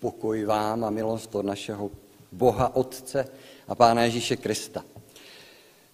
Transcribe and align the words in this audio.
Pokoj 0.00 0.44
vám 0.44 0.84
a 0.84 0.90
milost 0.90 1.34
od 1.34 1.44
našeho 1.44 1.90
Boha 2.32 2.76
Otce 2.76 3.28
a 3.68 3.74
Pána 3.74 4.02
Ježíše 4.02 4.36
Krista. 4.36 4.84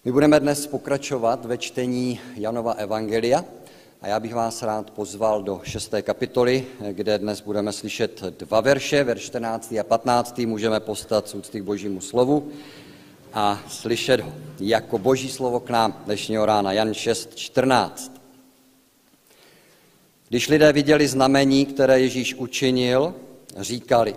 My 0.05 0.11
budeme 0.11 0.39
dnes 0.39 0.67
pokračovat 0.67 1.45
ve 1.45 1.57
čtení 1.57 2.19
Janova 2.35 2.71
Evangelia 2.71 3.45
a 4.01 4.07
já 4.07 4.19
bych 4.19 4.33
vás 4.33 4.63
rád 4.63 4.91
pozval 4.91 5.43
do 5.43 5.61
šesté 5.63 6.01
kapitoly, 6.01 6.65
kde 6.91 7.19
dnes 7.19 7.41
budeme 7.41 7.73
slyšet 7.73 8.23
dva 8.39 8.61
verše, 8.61 9.03
verš 9.03 9.21
14. 9.21 9.75
a 9.79 9.83
15. 9.83 10.37
Můžeme 10.37 10.79
postat 10.79 11.27
s 11.27 11.35
úcty 11.35 11.59
k 11.59 11.63
božímu 11.63 12.01
slovu 12.01 12.51
a 13.33 13.59
slyšet 13.67 14.19
ho 14.19 14.31
jako 14.59 14.97
boží 14.97 15.29
slovo 15.29 15.59
k 15.59 15.69
nám 15.69 16.01
dnešního 16.05 16.45
rána, 16.45 16.71
Jan 16.71 16.93
6, 16.93 17.35
14. 17.35 18.11
Když 20.29 20.47
lidé 20.47 20.73
viděli 20.73 21.07
znamení, 21.07 21.65
které 21.65 21.99
Ježíš 21.99 22.35
učinil, 22.35 23.13
říkali, 23.57 24.15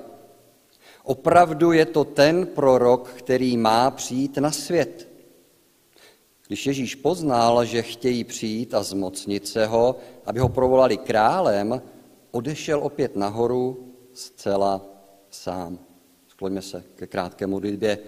opravdu 1.04 1.73
je 1.73 1.87
to 1.87 2.05
ten 2.05 2.46
prorok, 2.46 3.09
který 3.09 3.56
má 3.56 3.91
přijít 3.91 4.37
na 4.37 4.51
svět. 4.51 5.09
Když 6.47 6.66
Ježíš 6.66 6.95
poznal, 6.95 7.64
že 7.64 7.83
chtějí 7.83 8.24
přijít 8.24 8.74
a 8.74 8.83
zmocnit 8.83 9.48
se 9.48 9.66
ho, 9.66 9.97
aby 10.27 10.41
ho 10.41 10.48
provolali 10.48 10.97
králem, 10.97 11.83
odešel 12.30 12.80
opět 12.83 13.16
nahoru 13.16 13.95
zcela 14.14 14.87
sám. 15.30 15.78
Skloňme 16.28 16.62
se 16.62 16.84
ke 16.97 17.06
krátké 17.06 17.47
modlitbě. 17.47 17.98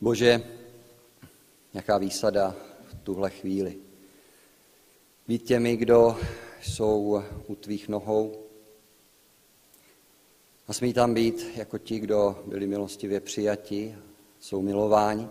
Bože, 0.00 0.42
jaká 1.74 1.98
výsada 1.98 2.54
v 2.84 2.94
tuhle 3.02 3.30
chvíli. 3.30 3.76
Být 5.28 5.42
těmi, 5.42 5.76
kdo 5.76 6.16
jsou 6.62 7.22
u 7.46 7.54
tvých 7.54 7.88
nohou, 7.88 8.47
a 10.68 10.72
smí 10.72 10.92
tam 10.92 11.14
být 11.14 11.46
jako 11.56 11.78
ti, 11.78 11.98
kdo 11.98 12.42
byli 12.46 12.66
milostivě 12.66 13.20
přijati, 13.20 13.98
jsou 14.40 14.62
milováni. 14.62 15.28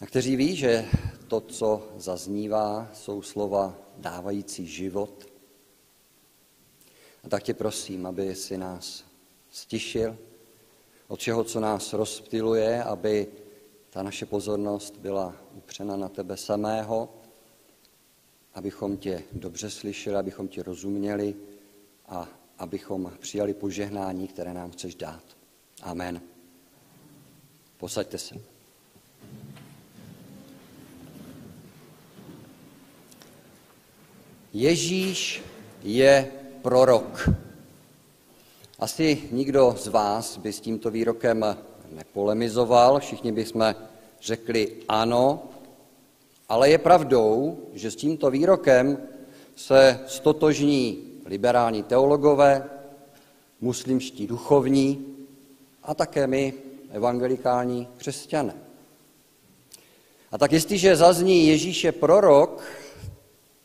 A 0.00 0.06
kteří 0.06 0.36
ví, 0.36 0.56
že 0.56 0.84
to, 1.28 1.40
co 1.40 1.88
zaznívá, 1.96 2.90
jsou 2.94 3.22
slova 3.22 3.78
dávající 3.96 4.66
život. 4.66 5.26
A 7.24 7.28
tak 7.28 7.42
tě 7.42 7.54
prosím, 7.54 8.06
aby 8.06 8.34
si 8.34 8.58
nás 8.58 9.04
stišil 9.50 10.18
od 11.08 11.20
všeho, 11.20 11.44
co 11.44 11.60
nás 11.60 11.92
rozptiluje, 11.92 12.82
aby 12.82 13.26
ta 13.90 14.02
naše 14.02 14.26
pozornost 14.26 14.96
byla 14.96 15.36
upřena 15.54 15.96
na 15.96 16.08
tebe 16.08 16.36
samého, 16.36 17.08
abychom 18.54 18.96
tě 18.96 19.22
dobře 19.32 19.70
slyšeli, 19.70 20.16
abychom 20.16 20.48
ti 20.48 20.62
rozuměli 20.62 21.34
a 22.08 22.37
abychom 22.58 23.12
přijali 23.20 23.54
požehnání, 23.54 24.28
které 24.28 24.54
nám 24.54 24.70
chceš 24.70 24.94
dát. 24.94 25.22
Amen. 25.82 26.20
Posaďte 27.76 28.18
se. 28.18 28.34
Ježíš 34.52 35.42
je 35.82 36.32
prorok. 36.62 37.28
Asi 38.78 39.28
nikdo 39.30 39.74
z 39.78 39.86
vás 39.86 40.36
by 40.38 40.52
s 40.52 40.60
tímto 40.60 40.90
výrokem 40.90 41.56
nepolemizoval, 41.92 43.00
všichni 43.00 43.32
bychom 43.32 43.74
řekli 44.22 44.76
ano, 44.88 45.42
ale 46.48 46.70
je 46.70 46.78
pravdou, 46.78 47.58
že 47.72 47.90
s 47.90 47.96
tímto 47.96 48.30
výrokem 48.30 48.98
se 49.56 50.00
stotožní 50.06 51.07
liberální 51.28 51.82
teologové, 51.82 52.64
muslimští 53.60 54.26
duchovní 54.26 55.06
a 55.82 55.94
také 55.94 56.26
my, 56.26 56.54
evangelikální 56.90 57.88
křesťané. 57.96 58.54
A 60.32 60.38
tak 60.38 60.52
jestliže 60.52 60.96
zazní 60.96 61.46
Ježíše 61.46 61.92
prorok, 61.92 62.62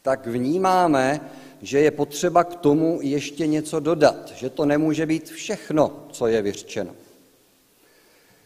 tak 0.02 0.28
vnímáme, 0.28 1.22
že 1.62 1.79
je 1.79 1.91
potřeba 1.91 2.44
k 2.44 2.56
tomu 2.56 3.00
ještě 3.02 3.47
něco 3.47 3.79
dodat, 3.79 4.31
že 4.35 4.50
to 4.50 4.66
nemůže 4.66 5.06
být 5.06 5.29
všechno, 5.29 6.07
co 6.12 6.28
je 6.28 6.41
vyřčeno. 6.41 6.91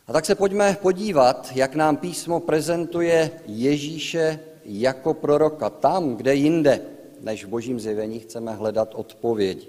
A 0.07 0.13
tak 0.13 0.25
se 0.25 0.35
pojďme 0.35 0.77
podívat, 0.81 1.51
jak 1.55 1.75
nám 1.75 1.97
písmo 1.97 2.39
prezentuje 2.39 3.31
Ježíše 3.45 4.39
jako 4.65 5.13
proroka 5.13 5.69
tam, 5.69 6.15
kde 6.15 6.35
jinde 6.35 6.81
než 7.21 7.45
v 7.45 7.47
božím 7.47 7.79
zjevení 7.79 8.19
chceme 8.19 8.53
hledat 8.53 8.95
odpovědi. 8.95 9.67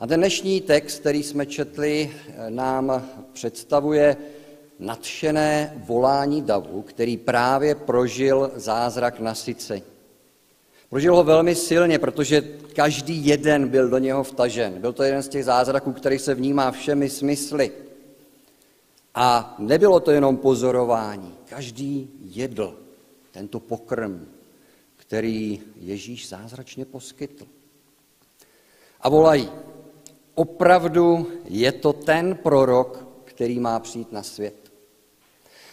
A 0.00 0.06
ten 0.06 0.20
dnešní 0.20 0.60
text, 0.60 1.00
který 1.00 1.22
jsme 1.22 1.46
četli, 1.46 2.10
nám 2.48 3.08
představuje 3.32 4.16
nadšené 4.78 5.82
volání 5.86 6.42
davu, 6.42 6.82
který 6.82 7.16
právě 7.16 7.74
prožil 7.74 8.52
zázrak 8.54 9.20
nasycení. 9.20 9.82
Prožil 10.90 11.16
ho 11.16 11.24
velmi 11.24 11.54
silně, 11.54 11.98
protože 11.98 12.42
každý 12.72 13.26
jeden 13.26 13.68
byl 13.68 13.88
do 13.88 13.98
něho 13.98 14.24
vtažen. 14.24 14.72
Byl 14.80 14.92
to 14.92 15.02
jeden 15.02 15.22
z 15.22 15.28
těch 15.28 15.44
zázraků, 15.44 15.92
který 15.92 16.18
se 16.18 16.34
vnímá 16.34 16.70
všemi 16.70 17.08
smysly. 17.08 17.72
A 19.14 19.54
nebylo 19.58 20.00
to 20.00 20.10
jenom 20.10 20.36
pozorování. 20.36 21.34
Každý 21.48 22.10
jedl 22.20 22.78
tento 23.30 23.60
pokrm, 23.60 24.28
který 25.14 25.60
Ježíš 25.76 26.28
zázračně 26.28 26.84
poskytl. 26.84 27.46
A 29.00 29.08
volají, 29.08 29.50
opravdu 30.34 31.30
je 31.44 31.72
to 31.72 31.92
ten 31.92 32.34
prorok, 32.34 33.06
který 33.24 33.60
má 33.60 33.78
přijít 33.78 34.12
na 34.12 34.22
svět. 34.22 34.72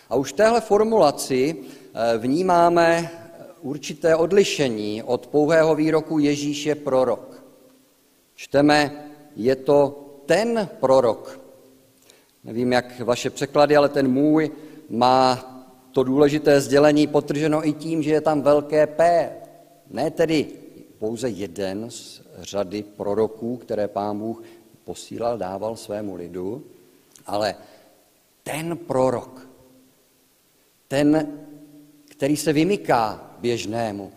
A 0.09 0.15
už 0.15 0.33
v 0.33 0.35
téhle 0.35 0.61
formulaci 0.61 1.55
eh, 1.57 2.17
vnímáme 2.17 3.11
určité 3.61 4.15
odlišení 4.15 5.03
od 5.03 5.27
pouhého 5.27 5.75
výroku 5.75 6.19
Ježíš 6.19 6.65
je 6.65 6.75
prorok. 6.75 7.43
Čteme, 8.35 9.05
je 9.35 9.55
to 9.55 10.05
ten 10.25 10.69
prorok. 10.79 11.39
Nevím, 12.43 12.71
jak 12.71 12.99
vaše 12.99 13.29
překlady, 13.29 13.77
ale 13.77 13.89
ten 13.89 14.07
můj 14.07 14.51
má 14.89 15.50
to 15.91 16.03
důležité 16.03 16.61
sdělení 16.61 17.07
potrženo 17.07 17.67
i 17.67 17.73
tím, 17.73 18.03
že 18.03 18.11
je 18.11 18.21
tam 18.21 18.41
velké 18.41 18.87
P. 18.87 19.29
Ne 19.89 20.11
tedy 20.11 20.47
pouze 20.99 21.29
jeden 21.29 21.89
z 21.89 22.21
řady 22.39 22.83
proroků, 22.83 23.57
které 23.57 23.87
pán 23.87 24.19
Bůh 24.19 24.43
posílal, 24.83 25.37
dával 25.37 25.75
svému 25.75 26.15
lidu, 26.15 26.63
ale 27.25 27.55
ten 28.43 28.77
prorok, 28.77 29.47
ten, 30.87 31.37
který 32.09 32.37
se 32.37 32.53
vymyká 32.53 33.35
běžnému, 33.39 34.11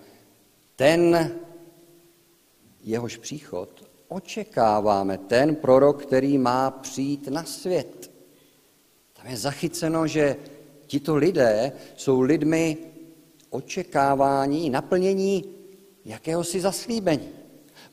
ten, 0.76 1.32
jehož 2.82 3.16
příchod 3.16 3.84
očekáváme, 4.08 5.18
ten 5.18 5.56
prorok, 5.56 6.02
který 6.02 6.38
má 6.38 6.70
přijít 6.70 7.28
na 7.28 7.44
svět. 7.44 8.10
Tam 9.12 9.26
je 9.26 9.36
zachyceno, 9.36 10.06
že 10.06 10.36
tito 10.86 11.16
lidé 11.16 11.72
jsou 11.96 12.20
lidmi 12.20 12.76
očekávání, 13.50 14.70
naplnění 14.70 15.44
jakéhosi 16.04 16.60
zaslíbení. 16.60 17.28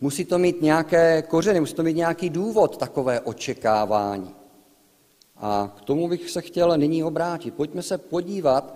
Musí 0.02 0.26
to 0.26 0.38
mít 0.38 0.62
nějaké 0.62 1.22
kořeny, 1.22 1.60
musí 1.60 1.74
to 1.74 1.84
mít 1.84 1.96
nějaký 1.98 2.30
důvod, 2.30 2.78
takové 2.78 3.20
očekávání. 3.20 4.36
A 5.38 5.76
k 5.78 5.82
tomu 5.82 6.08
bych 6.08 6.30
se 6.30 6.42
chtěl 6.42 6.78
nyní 6.78 7.04
obrátit. 7.04 7.54
Pojďme 7.54 7.82
se 7.82 7.98
podívat, 7.98 8.76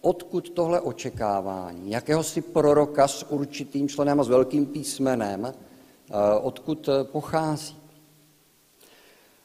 odkud 0.00 0.50
tohle 0.50 0.80
očekávání, 0.80 1.90
jakéhosi 1.90 2.42
proroka 2.42 3.08
s 3.08 3.30
určitým 3.30 3.88
členem 3.88 4.20
a 4.20 4.24
s 4.24 4.28
velkým 4.28 4.66
písmenem, 4.66 5.46
eh, 5.46 6.12
odkud 6.42 6.88
pochází. 7.02 7.76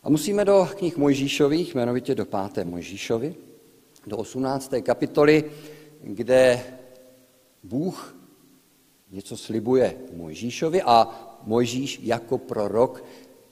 A 0.04 0.10
musíme 0.10 0.46
do 0.46 0.70
knih 0.78 0.98
Mojžíšových, 0.98 1.76
jmenovitě 1.76 2.16
do 2.16 2.26
páté 2.26 2.66
Mojžíšovi, 2.66 3.36
do 4.08 4.18
18. 4.18 4.74
kapitoly, 4.82 5.44
kde 6.02 6.64
Bůh 7.64 8.16
něco 9.12 9.38
slibuje 9.38 9.98
Mojžíšovi 10.14 10.82
a 10.82 11.24
Mojžíš 11.44 12.00
jako 12.04 12.38
prorok 12.38 13.04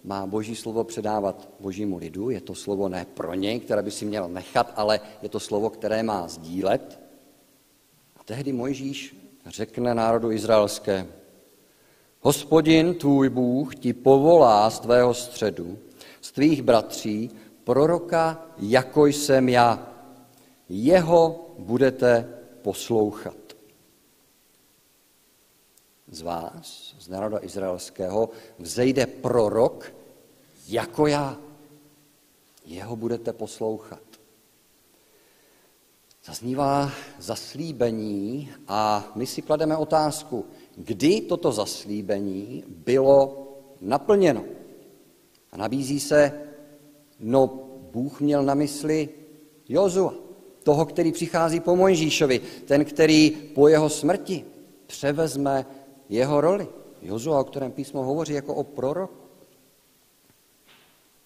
má 0.04 0.26
boží 0.26 0.56
slovo 0.56 0.84
předávat 0.84 1.50
božímu 1.60 1.98
lidu. 1.98 2.30
Je 2.30 2.42
to 2.42 2.56
slovo 2.56 2.90
ne 2.90 3.06
pro 3.14 3.34
něj, 3.34 3.60
které 3.60 3.82
by 3.82 3.92
si 3.92 4.06
měl 4.06 4.30
nechat, 4.30 4.74
ale 4.76 5.00
je 5.22 5.30
to 5.30 5.40
slovo, 5.40 5.70
které 5.70 6.04
má 6.04 6.28
sdílet. 6.28 7.00
A 8.16 8.24
tehdy 8.24 8.54
Mojžíš 8.54 9.16
řekne 9.46 9.94
národu 9.96 10.32
izraelské, 10.32 11.08
Hospodin 12.22 12.94
tvůj 12.94 13.30
Bůh 13.30 13.76
ti 13.76 13.94
povolá 13.94 14.70
z 14.70 14.80
tvého 14.80 15.14
středu, 15.14 15.78
z 16.22 16.32
tvých 16.32 16.62
bratří, 16.62 17.32
proroka, 17.64 18.46
jako 18.58 19.06
jsem 19.06 19.50
já 19.50 19.95
jeho 20.70 21.50
budete 21.58 22.30
poslouchat. 22.62 23.36
z 26.08 26.22
vás, 26.22 26.96
z 27.00 27.08
národa 27.08 27.40
izraelského, 27.42 28.30
vzejde 28.60 29.06
prorok 29.06 29.94
jako 30.68 31.08
já. 31.08 31.38
Jeho 32.66 32.96
budete 32.96 33.34
poslouchat. 33.34 34.02
Zaznívá 36.26 36.92
zaslíbení 37.20 38.52
a 38.68 39.12
my 39.16 39.28
si 39.28 39.42
klademe 39.42 39.78
otázku, 39.78 40.46
kdy 40.76 41.22
toto 41.22 41.52
zaslíbení 41.52 42.64
bylo 42.68 43.48
naplněno. 43.82 44.46
A 45.52 45.58
nabízí 45.58 46.00
se, 46.00 46.48
no 47.20 47.48
Bůh 47.92 48.22
měl 48.22 48.44
na 48.44 48.54
mysli 48.54 49.10
Jozua, 49.70 50.14
toho, 50.66 50.86
který 50.86 51.12
přichází 51.12 51.60
po 51.60 51.76
Mojžíšovi, 51.76 52.42
ten, 52.66 52.86
který 52.86 53.32
po 53.32 53.68
jeho 53.68 53.90
smrti 53.90 54.46
převezme 54.88 55.66
jeho 56.10 56.42
roli. 56.42 56.68
Jozua, 57.02 57.40
o 57.40 57.44
kterém 57.44 57.72
písmo 57.72 58.04
hovoří 58.04 58.34
jako 58.34 58.56
o 58.56 58.64
prorok. 58.64 59.12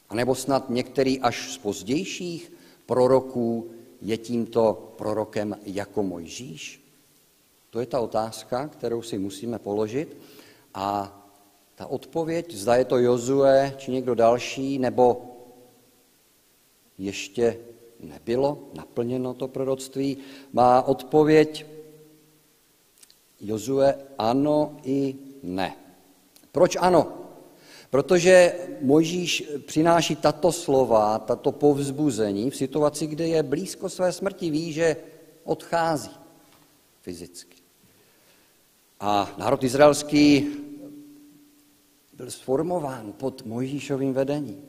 A 0.09 0.15
nebo 0.15 0.35
snad 0.35 0.69
některý 0.69 1.19
až 1.19 1.53
z 1.53 1.57
pozdějších 1.57 2.53
proroků 2.85 3.71
je 4.01 4.17
tímto 4.17 4.93
prorokem 4.97 5.55
jako 5.65 6.03
Mojžíš? 6.03 6.83
To 7.69 7.79
je 7.79 7.85
ta 7.85 7.99
otázka, 7.99 8.67
kterou 8.67 9.01
si 9.01 9.17
musíme 9.17 9.59
položit. 9.59 10.17
A 10.73 11.15
ta 11.75 11.85
odpověď, 11.85 12.53
zda 12.53 12.75
je 12.75 12.85
to 12.85 12.97
Jozue 12.97 13.75
či 13.77 13.91
někdo 13.91 14.15
další, 14.15 14.79
nebo 14.79 15.21
ještě 16.97 17.68
nebylo 17.99 18.69
naplněno 18.73 19.33
to 19.33 19.47
proroctví, 19.47 20.17
má 20.53 20.81
odpověď 20.81 21.65
Jozue 23.41 23.95
ano 24.17 24.77
i 24.83 25.15
ne. 25.43 25.75
Proč 26.51 26.77
ano? 26.79 27.13
Protože 27.89 28.53
Mojžíš 28.81 29.43
přináší 29.65 30.15
tato 30.15 30.51
slova, 30.51 31.19
tato 31.19 31.51
povzbuzení 31.51 32.49
v 32.49 32.55
situaci, 32.55 33.07
kde 33.07 33.27
je 33.27 33.43
blízko 33.43 33.89
své 33.89 34.11
smrti, 34.11 34.49
ví, 34.49 34.73
že 34.73 34.97
odchází 35.43 36.11
fyzicky. 37.01 37.57
A 38.99 39.35
národ 39.37 39.63
izraelský 39.63 40.47
byl 42.13 42.31
sformován 42.31 43.13
pod 43.13 43.45
Mojžíšovým 43.45 44.13
vedením. 44.13 44.68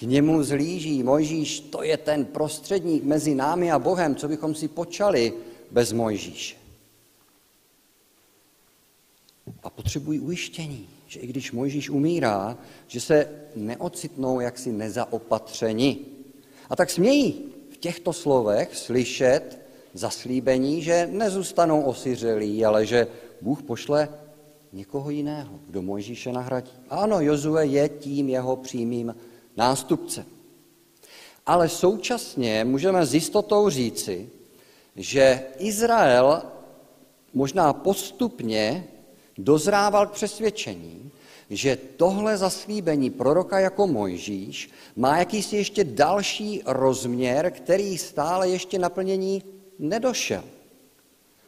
K 0.00 0.02
němu 0.02 0.42
zlíží. 0.42 1.02
Mojžíš, 1.02 1.60
to 1.60 1.82
je 1.82 1.96
ten 1.96 2.24
prostředník 2.24 3.04
mezi 3.04 3.34
námi 3.34 3.72
a 3.72 3.78
Bohem, 3.78 4.16
co 4.16 4.28
bychom 4.28 4.54
si 4.54 4.68
počali 4.68 5.32
bez 5.70 5.92
Mojžíše. 5.92 6.56
A 9.62 9.70
potřebují 9.70 10.20
ujištění, 10.20 10.88
že 11.06 11.20
i 11.20 11.26
když 11.26 11.52
Mojžíš 11.52 11.90
umírá, 11.90 12.58
že 12.86 13.00
se 13.00 13.28
neocitnou 13.56 14.40
jaksi 14.40 14.72
nezaopatřeni. 14.72 15.98
A 16.70 16.76
tak 16.76 16.90
smějí 16.90 17.44
v 17.70 17.76
těchto 17.76 18.12
slovech 18.12 18.76
slyšet 18.76 19.60
zaslíbení, 19.94 20.82
že 20.82 21.08
nezůstanou 21.12 21.82
osiřelí, 21.82 22.64
ale 22.64 22.86
že 22.86 23.06
Bůh 23.40 23.62
pošle 23.62 24.08
někoho 24.72 25.10
jiného, 25.10 25.60
kdo 25.66 25.82
Mojžíše 25.82 26.32
nahradí. 26.32 26.72
Ano, 26.90 27.20
Jozue 27.20 27.66
je 27.66 27.88
tím 27.88 28.28
jeho 28.28 28.56
přímým 28.56 29.14
nástupcem. 29.56 30.24
Ale 31.46 31.68
současně 31.68 32.64
můžeme 32.64 33.06
s 33.06 33.14
jistotou 33.14 33.70
říci, 33.70 34.28
že 34.96 35.42
Izrael 35.58 36.42
možná 37.34 37.72
postupně 37.72 38.88
dozrával 39.38 40.06
k 40.06 40.10
přesvědčení, 40.10 41.10
že 41.50 41.78
tohle 41.96 42.36
zaslíbení 42.36 43.10
proroka 43.10 43.60
jako 43.60 43.86
Mojžíš 43.86 44.70
má 44.96 45.18
jakýsi 45.18 45.56
ještě 45.56 45.84
další 45.84 46.62
rozměr, 46.66 47.50
který 47.50 47.98
stále 47.98 48.48
ještě 48.48 48.78
naplnění 48.78 49.42
nedošel. 49.78 50.44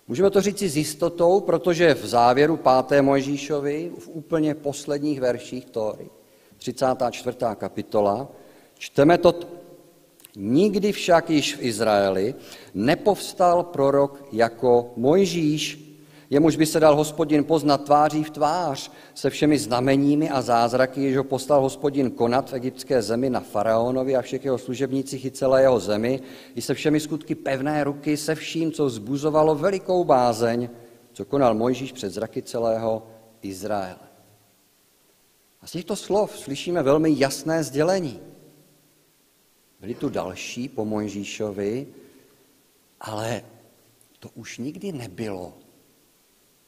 Můžeme 0.08 0.30
to 0.30 0.40
říci 0.40 0.68
s 0.68 0.76
jistotou, 0.76 1.40
protože 1.40 1.94
v 1.94 2.06
závěru 2.06 2.58
5. 2.88 3.02
Mojžíšovi, 3.02 3.92
v 3.98 4.08
úplně 4.08 4.54
posledních 4.54 5.20
verších 5.20 5.64
Tóry, 5.64 6.10
34. 6.62 7.36
kapitola, 7.54 8.28
čteme 8.78 9.18
to. 9.18 9.34
Nikdy 10.36 10.92
však 10.92 11.30
již 11.30 11.56
v 11.56 11.62
Izraeli 11.62 12.34
nepovstal 12.74 13.62
prorok 13.62 14.24
jako 14.32 14.92
Mojžíš, 14.96 15.92
jemuž 16.30 16.56
by 16.56 16.66
se 16.66 16.80
dal 16.80 16.96
hospodin 16.96 17.44
poznat 17.44 17.84
tváří 17.84 18.24
v 18.24 18.30
tvář 18.30 18.90
se 19.14 19.30
všemi 19.30 19.58
znameními 19.58 20.30
a 20.30 20.40
zázraky, 20.40 21.02
jež 21.02 21.16
ho 21.16 21.24
postal 21.24 21.60
hospodin 21.60 22.10
konat 22.10 22.50
v 22.50 22.54
egyptské 22.54 23.02
zemi 23.02 23.30
na 23.30 23.40
faraonovi 23.40 24.16
a 24.16 24.22
všech 24.22 24.44
jeho 24.44 24.58
služebnících 24.58 25.24
i 25.24 25.30
celé 25.30 25.62
jeho 25.62 25.80
zemi, 25.80 26.20
i 26.54 26.62
se 26.62 26.74
všemi 26.74 27.00
skutky 27.00 27.34
pevné 27.34 27.84
ruky, 27.84 28.16
se 28.16 28.34
vším, 28.34 28.72
co 28.72 28.86
vzbuzovalo 28.86 29.54
velikou 29.54 30.04
bázeň, 30.04 30.68
co 31.12 31.24
konal 31.24 31.54
Mojžíš 31.54 31.92
před 31.92 32.10
zraky 32.10 32.42
celého 32.42 33.02
Izraele. 33.42 34.11
A 35.62 35.66
z 35.66 35.72
těchto 35.72 35.96
slov 35.96 36.38
slyšíme 36.38 36.82
velmi 36.82 37.14
jasné 37.18 37.64
sdělení. 37.64 38.20
Byli 39.80 39.94
tu 39.94 40.08
další 40.08 40.68
po 40.68 40.84
Mojžíšovi, 40.84 41.86
ale 43.00 43.44
to 44.18 44.28
už 44.34 44.58
nikdy 44.58 44.92
nebylo 44.92 45.54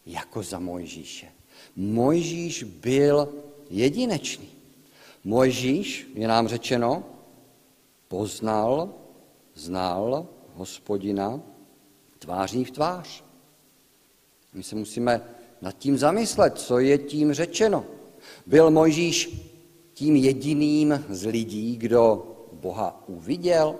jako 0.06 0.42
za 0.42 0.58
Mojžíše. 0.58 1.32
Mojžíš 1.76 2.62
byl 2.62 3.28
jedinečný. 3.70 4.48
Mojžíš, 5.24 6.10
je 6.14 6.28
nám 6.28 6.48
řečeno, 6.48 7.04
poznal, 8.08 8.94
znal 9.54 10.28
hospodina 10.54 11.40
tváří 12.18 12.64
v 12.64 12.70
tvář. 12.70 13.24
My 14.52 14.62
se 14.62 14.76
musíme 14.76 15.20
nad 15.60 15.78
tím 15.78 15.98
zamyslet, 15.98 16.58
co 16.58 16.78
je 16.78 16.98
tím 16.98 17.32
řečeno. 17.32 17.84
Byl 18.46 18.70
Mojžíš 18.70 19.40
tím 19.94 20.16
jediným 20.16 21.04
z 21.08 21.26
lidí, 21.26 21.76
kdo 21.76 22.30
Boha 22.52 23.04
uviděl? 23.06 23.74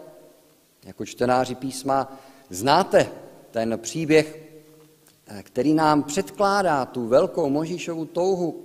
Jako 0.85 1.07
čtenáři 1.07 1.55
písma 1.55 2.19
znáte 2.51 3.11
ten 3.51 3.79
příběh 3.79 4.45
který 5.43 5.75
nám 5.75 6.03
předkládá 6.03 6.85
tu 6.85 7.07
velkou 7.07 7.51
Možíšovu 7.51 8.05
touhu 8.05 8.65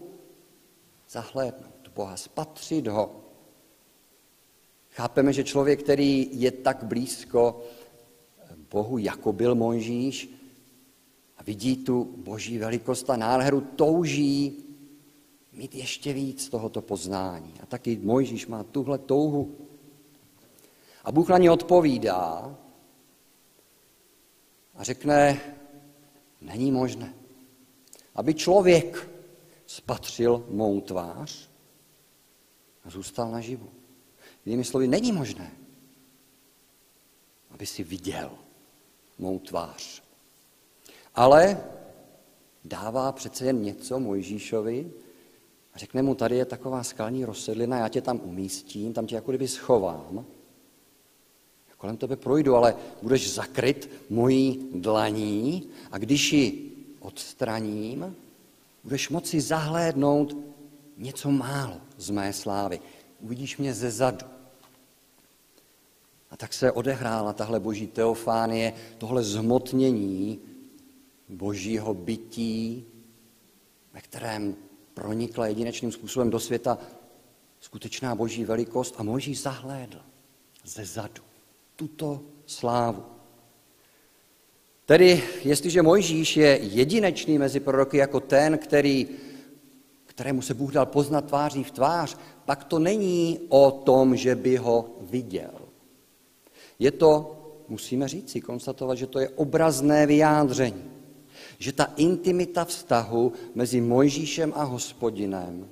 zahlédnout 1.09 1.91
Boha, 1.95 2.17
spatřit 2.17 2.87
ho. 2.87 3.15
Chápeme, 4.91 5.33
že 5.33 5.43
člověk, 5.43 5.83
který 5.83 6.29
je 6.31 6.51
tak 6.51 6.83
blízko 6.83 7.63
Bohu, 8.71 8.97
jako 8.97 9.33
byl 9.33 9.55
Mojžíš, 9.55 10.29
a 11.37 11.43
vidí 11.43 11.77
tu 11.77 12.03
boží 12.17 12.57
velikost 12.57 13.09
a 13.09 13.15
nádheru, 13.15 13.61
touží 13.61 14.65
mít 15.59 15.75
ještě 15.75 16.13
víc 16.13 16.49
tohoto 16.49 16.81
poznání. 16.81 17.53
A 17.63 17.65
taky 17.65 17.99
Mojžíš 18.03 18.47
má 18.47 18.63
tuhle 18.63 18.97
touhu. 18.97 19.55
A 21.03 21.11
Bůh 21.11 21.29
na 21.29 21.37
ně 21.37 21.51
odpovídá 21.51 22.57
a 24.75 24.83
řekne, 24.83 25.41
Není 26.41 26.71
možné, 26.71 27.13
aby 28.15 28.33
člověk 28.33 29.09
spatřil 29.67 30.45
mou 30.49 30.81
tvář 30.81 31.49
a 32.83 32.89
zůstal 32.89 33.31
naživu. 33.31 33.69
Jinými 34.45 34.63
slovy, 34.63 34.87
není 34.87 35.11
možné, 35.11 35.51
aby 37.49 37.65
si 37.65 37.83
viděl 37.83 38.31
mou 39.17 39.39
tvář. 39.39 40.03
Ale 41.15 41.63
dává 42.65 43.11
přece 43.11 43.45
jen 43.45 43.61
něco 43.61 43.99
Mojžíšovi 43.99 44.91
a 45.73 45.79
řekne 45.79 46.01
mu, 46.01 46.15
tady 46.15 46.35
je 46.37 46.45
taková 46.45 46.83
skalní 46.83 47.25
rozsedlina, 47.25 47.77
já 47.77 47.87
tě 47.87 48.01
tam 48.01 48.21
umístím, 48.23 48.93
tam 48.93 49.05
tě 49.05 49.15
jako 49.15 49.31
kdyby 49.31 49.47
schovám 49.47 50.25
kolem 51.79 51.97
tebe 51.97 52.15
projdu, 52.15 52.55
ale 52.55 52.75
budeš 53.01 53.33
zakryt 53.33 53.89
mojí 54.09 54.69
dlaní 54.75 55.69
a 55.91 55.97
když 55.97 56.33
ji 56.33 56.71
odstraním, 56.99 58.15
budeš 58.83 59.09
moci 59.09 59.41
zahlédnout 59.41 60.37
něco 60.97 61.31
málo 61.31 61.77
z 61.97 62.09
mé 62.09 62.33
slávy. 62.33 62.79
Uvidíš 63.19 63.57
mě 63.57 63.73
ze 63.73 63.91
zadu. 63.91 64.25
A 66.31 66.37
tak 66.37 66.53
se 66.53 66.71
odehrála 66.71 67.33
tahle 67.33 67.59
boží 67.59 67.87
teofánie, 67.87 68.73
tohle 68.97 69.23
zhmotnění 69.23 70.39
božího 71.29 71.93
bytí, 71.93 72.85
ve 73.93 74.01
kterém 74.01 74.55
pronikla 74.99 75.47
jedinečným 75.47 75.91
způsobem 75.91 76.29
do 76.29 76.39
světa 76.39 76.77
skutečná 77.59 78.15
boží 78.15 78.45
velikost 78.45 78.95
a 78.97 79.03
Moží 79.03 79.35
zahlédl 79.35 80.01
ze 80.65 80.85
zadu 80.85 81.23
tuto 81.75 82.21
slávu. 82.45 83.03
Tedy, 84.85 85.23
jestliže 85.43 85.81
Mojžíš 85.81 86.37
je 86.37 86.59
jedinečný 86.61 87.37
mezi 87.37 87.59
proroky 87.59 87.97
jako 87.97 88.19
ten, 88.19 88.57
který, 88.57 89.07
kterému 90.05 90.41
se 90.41 90.53
Bůh 90.53 90.71
dal 90.71 90.85
poznat 90.85 91.25
tváří 91.25 91.63
v 91.63 91.71
tvář, 91.71 92.17
pak 92.45 92.63
to 92.63 92.79
není 92.79 93.39
o 93.49 93.71
tom, 93.71 94.15
že 94.15 94.35
by 94.35 94.57
ho 94.57 94.97
viděl. 95.01 95.55
Je 96.79 96.91
to, 96.91 97.39
musíme 97.67 98.07
říct 98.07 98.31
si, 98.31 98.41
konstatovat, 98.41 98.95
že 98.95 99.07
to 99.07 99.19
je 99.19 99.29
obrazné 99.29 100.05
vyjádření. 100.05 100.98
Že 101.59 101.71
ta 101.71 101.93
intimita 101.95 102.65
vztahu 102.65 103.33
mezi 103.55 103.81
Mojžíšem 103.81 104.53
a 104.55 104.63
hospodinem, 104.63 105.69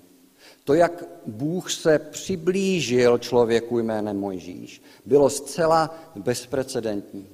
to, 0.64 0.74
jak 0.74 1.04
Bůh 1.26 1.72
se 1.72 2.00
přiblížil 2.00 3.18
člověku 3.18 3.80
jménem 3.80 4.20
Mojžíš, 4.20 4.82
bylo 5.06 5.30
zcela 5.30 5.96
bezprecedentní. 6.16 7.28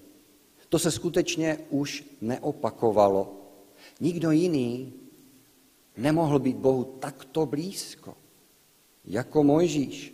To 0.70 0.80
se 0.80 0.92
skutečně 0.92 1.58
už 1.70 2.06
neopakovalo. 2.22 3.34
Nikdo 4.00 4.32
jiný 4.32 4.94
nemohl 5.98 6.40
být 6.40 6.58
Bohu 6.58 6.84
takto 6.84 7.46
blízko, 7.46 8.14
jako 9.06 9.44
Mojžíš. 9.44 10.14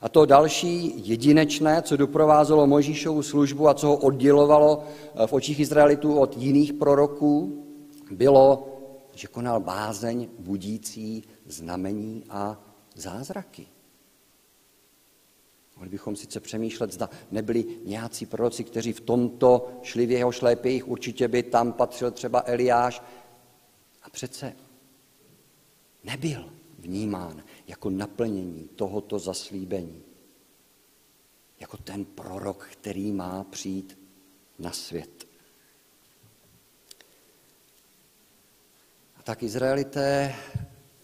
A 0.00 0.08
to 0.08 0.26
další 0.26 0.92
jedinečné, 1.08 1.82
co 1.82 1.96
doprovázelo 1.96 2.66
Mojžíšovu 2.66 3.22
službu 3.22 3.68
a 3.68 3.74
co 3.74 3.86
ho 3.86 3.96
oddělovalo 3.96 4.84
v 5.26 5.32
očích 5.32 5.60
Izraelitů 5.60 6.18
od 6.18 6.36
jiných 6.36 6.72
proroků, 6.72 7.63
bylo, 8.12 8.68
že 9.14 9.28
konal 9.28 9.60
bázeň 9.60 10.28
budící 10.38 11.24
znamení 11.46 12.24
a 12.30 12.60
zázraky. 12.94 13.66
Mohli 15.76 15.90
bychom 15.90 16.16
sice 16.16 16.40
přemýšlet, 16.40 16.92
zda 16.92 17.10
nebyli 17.30 17.64
nějací 17.84 18.26
proroci, 18.26 18.64
kteří 18.64 18.92
v 18.92 19.00
tomto 19.00 19.78
šli 19.82 20.06
v 20.06 20.10
jeho 20.10 20.32
šlépějích, 20.32 20.88
určitě 20.88 21.28
by 21.28 21.42
tam 21.42 21.72
patřil 21.72 22.10
třeba 22.10 22.42
Eliáš. 22.46 23.02
A 24.02 24.10
přece 24.10 24.56
nebyl 26.04 26.52
vnímán 26.78 27.42
jako 27.66 27.90
naplnění 27.90 28.68
tohoto 28.76 29.18
zaslíbení. 29.18 30.02
Jako 31.60 31.76
ten 31.76 32.04
prorok, 32.04 32.68
který 32.72 33.12
má 33.12 33.44
přijít 33.44 33.98
na 34.58 34.72
svět. 34.72 35.23
Tak 39.24 39.42
Izraelité 39.42 40.34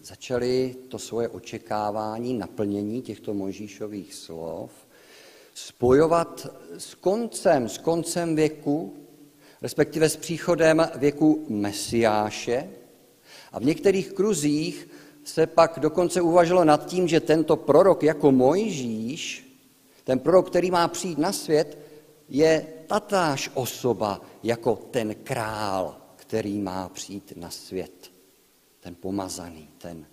začali 0.01 0.75
to 0.87 0.99
svoje 0.99 1.29
očekávání, 1.29 2.33
naplnění 2.33 3.01
těchto 3.01 3.33
Mojžíšových 3.33 4.13
slov 4.13 4.71
spojovat 5.53 6.47
s 6.77 6.95
koncem, 6.95 7.69
s 7.69 7.77
koncem 7.77 8.35
věku, 8.35 8.93
respektive 9.61 10.09
s 10.09 10.15
příchodem 10.17 10.89
věku 10.95 11.45
Mesiáše. 11.49 12.69
A 13.51 13.59
v 13.59 13.65
některých 13.65 14.13
kruzích 14.13 14.89
se 15.23 15.47
pak 15.47 15.79
dokonce 15.79 16.21
uvažilo 16.21 16.63
nad 16.63 16.85
tím, 16.85 17.07
že 17.07 17.19
tento 17.19 17.55
prorok 17.55 18.03
jako 18.03 18.31
Mojžíš, 18.31 19.47
ten 20.03 20.19
prorok, 20.19 20.49
který 20.49 20.71
má 20.71 20.87
přijít 20.87 21.17
na 21.17 21.31
svět, 21.31 21.77
je 22.29 22.65
tatáž 22.87 23.51
osoba 23.53 24.21
jako 24.43 24.75
ten 24.75 25.15
král, 25.15 25.97
který 26.15 26.59
má 26.59 26.89
přijít 26.89 27.33
na 27.35 27.49
svět 27.49 28.10
ten 28.81 28.95
pomazaný, 28.95 29.69
ten, 29.77 30.05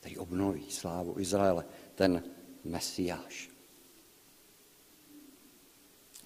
který 0.00 0.18
obnoví 0.18 0.70
slávu 0.70 1.18
Izraele, 1.18 1.64
ten 1.94 2.22
Mesiáš. 2.64 3.50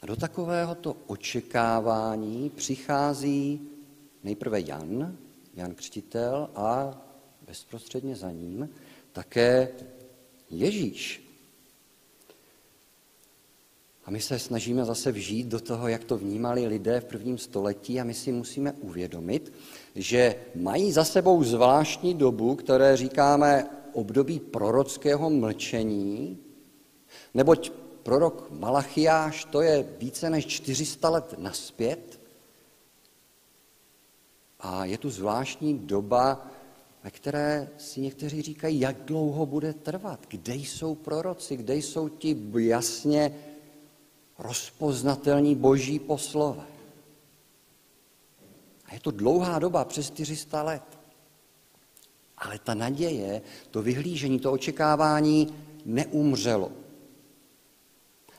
A 0.03 0.07
do 0.07 0.17
takovéhoto 0.17 0.97
očekávání 1.07 2.51
přichází 2.51 3.69
nejprve 4.25 4.61
Jan, 4.61 5.19
Jan 5.55 5.75
Křtitel 5.75 6.51
a 6.55 7.01
bezprostředně 7.47 8.17
za 8.17 8.31
ním 8.31 8.71
také 9.13 9.69
Ježíš. 10.51 11.26
A 14.07 14.11
my 14.11 14.21
se 14.21 14.39
snažíme 14.39 14.85
zase 14.85 15.13
vžít 15.13 15.47
do 15.47 15.61
toho, 15.61 15.89
jak 15.89 16.05
to 16.05 16.19
vnímali 16.19 16.67
lidé 16.67 17.01
v 17.01 17.05
prvním 17.05 17.39
století 17.39 18.01
a 18.01 18.05
my 18.05 18.15
si 18.15 18.33
musíme 18.33 18.73
uvědomit, 18.73 19.53
že 19.95 20.37
mají 20.55 20.93
za 20.93 21.05
sebou 21.05 21.45
zvláštní 21.45 22.15
dobu, 22.15 22.55
které 22.55 22.97
říkáme 22.97 23.71
období 23.93 24.41
prorockého 24.41 25.31
mlčení, 25.31 26.39
neboť 27.35 27.71
prorok 28.03 28.51
Malachiáš 28.51 29.45
to 29.45 29.61
je 29.61 29.89
více 29.99 30.31
než 30.31 30.47
400 30.47 31.09
let 31.09 31.35
naspět 31.39 32.21
a 34.61 34.85
je 34.85 34.99
tu 34.99 35.11
zvláštní 35.11 35.79
doba, 35.79 36.47
ve 37.05 37.11
které 37.11 37.69
si 37.79 38.01
někteří 38.01 38.43
říkají, 38.43 38.81
jak 38.81 38.97
dlouho 39.05 39.47
bude 39.47 39.73
trvat, 39.73 40.21
kde 40.29 40.55
jsou 40.55 40.95
proroci, 40.95 41.57
kde 41.57 41.77
jsou 41.77 42.09
ti 42.09 42.37
jasně 42.59 43.35
rozpoznatelní 44.39 45.55
boží 45.55 45.99
poslové. 45.99 46.67
A 48.85 48.95
je 48.95 49.01
to 49.01 49.11
dlouhá 49.11 49.59
doba, 49.59 49.85
přes 49.85 50.11
400 50.11 50.63
let. 50.63 50.83
Ale 52.39 52.59
ta 52.59 52.75
naděje, 52.75 53.43
to 53.71 53.83
vyhlížení, 53.83 54.39
to 54.39 54.53
očekávání 54.53 55.55
neumřelo. 55.85 56.73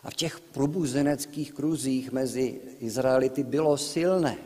A 0.03 0.11
v 0.11 0.13
těch 0.13 0.39
probuzeneckých 0.39 1.53
kruzích 1.53 2.11
mezi 2.11 2.61
Izraelity 2.79 3.43
bylo 3.43 3.77
silné. 3.77 4.37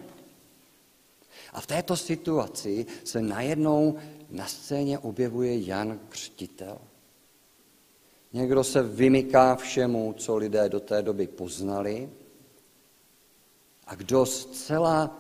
A 1.53 1.61
v 1.61 1.67
této 1.67 1.97
situaci 1.97 2.85
se 3.03 3.21
najednou 3.21 3.97
na 4.29 4.47
scéně 4.47 4.99
objevuje 4.99 5.65
Jan 5.65 5.99
Křtitel. 6.09 6.77
Někdo 8.33 8.63
se 8.63 8.83
vymyká 8.83 9.55
všemu, 9.55 10.13
co 10.17 10.37
lidé 10.37 10.69
do 10.69 10.79
té 10.79 11.01
doby 11.01 11.27
poznali, 11.27 12.09
a 13.87 13.95
kdo 13.95 14.25
zcela 14.25 15.17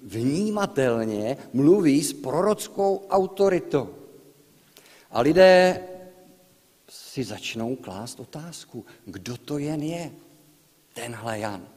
vnímatelně 0.00 1.36
mluví 1.52 2.02
s 2.04 2.12
prorockou 2.12 3.06
autoritou. 3.10 3.94
A 5.10 5.20
lidé 5.20 5.80
si 6.88 7.24
začnou 7.24 7.76
klást 7.76 8.20
otázku, 8.20 8.84
kdo 9.04 9.36
to 9.36 9.58
jen 9.58 9.82
je, 9.82 10.12
tenhle 10.94 11.38
Jan. 11.38 11.68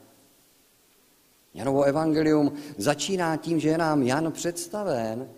Janovo 1.54 1.82
evangelium 1.82 2.52
začíná 2.76 3.36
tím, 3.36 3.60
že 3.60 3.68
je 3.68 3.78
nám 3.78 4.02
Jan 4.02 4.32
představen, 4.32 5.28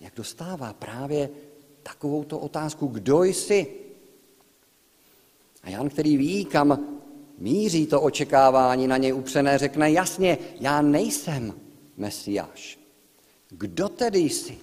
jak 0.00 0.14
dostává 0.14 0.72
právě 0.72 1.30
takovouto 1.82 2.38
otázku, 2.38 2.86
kdo 2.86 3.22
jsi? 3.22 3.66
A 5.62 5.70
Jan, 5.70 5.88
který 5.88 6.16
ví, 6.16 6.44
kam 6.44 6.98
míří 7.38 7.86
to 7.86 8.00
očekávání 8.00 8.86
na 8.86 8.96
něj 8.96 9.14
upřené, 9.14 9.58
řekne 9.58 9.90
jasně, 9.90 10.38
já 10.60 10.82
nejsem 10.82 11.54
Mesiáš. 11.96 12.78
Kdo 13.48 13.88
tedy 13.88 14.18
jsi? 14.18 14.58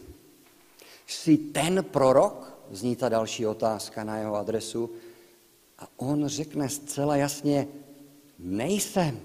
Jsi 1.07 1.37
ten 1.37 1.83
prorok? 1.91 2.59
Zní 2.71 2.95
ta 2.95 3.09
další 3.09 3.45
otázka 3.45 4.03
na 4.03 4.17
jeho 4.17 4.35
adresu. 4.35 4.91
A 5.79 5.87
on 5.97 6.27
řekne 6.27 6.69
zcela 6.69 7.15
jasně, 7.15 7.67
nejsem. 8.39 9.19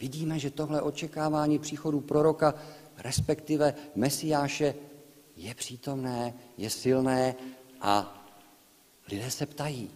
Vidíme, 0.00 0.38
že 0.38 0.50
tohle 0.50 0.82
očekávání 0.82 1.58
příchodu 1.58 2.00
proroka, 2.00 2.54
respektive 2.98 3.74
Mesiáše, 3.94 4.74
je 5.36 5.54
přítomné, 5.54 6.34
je 6.58 6.70
silné 6.70 7.34
a 7.80 8.24
lidé 9.10 9.30
se 9.30 9.46
ptají, 9.46 9.90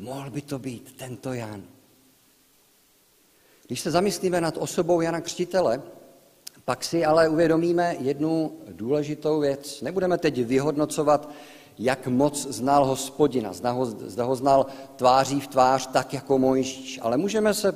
Mohl 0.00 0.30
by 0.30 0.42
to 0.42 0.58
být 0.58 0.94
tento 0.96 1.32
Jan. 1.32 1.62
Když 3.66 3.80
se 3.80 3.90
zamyslíme 3.90 4.40
nad 4.40 4.56
osobou 4.56 5.00
Jana 5.00 5.20
Křtitele, 5.20 5.82
pak 6.64 6.84
si 6.84 7.04
ale 7.04 7.28
uvědomíme 7.28 7.96
jednu 7.98 8.58
důležitou 8.68 9.40
věc. 9.40 9.80
Nebudeme 9.82 10.18
teď 10.18 10.44
vyhodnocovat, 10.44 11.30
jak 11.78 12.06
moc 12.06 12.46
znal 12.46 12.84
hospodina, 12.84 13.52
zda 13.52 13.70
ho, 13.70 13.86
zda 13.86 14.24
ho 14.24 14.36
znal 14.36 14.66
tváří 14.96 15.40
v 15.40 15.46
tvář 15.46 15.86
tak 15.86 16.14
jako 16.14 16.38
Mojžíš, 16.38 16.98
ale 17.02 17.16
můžeme 17.16 17.54
se 17.54 17.74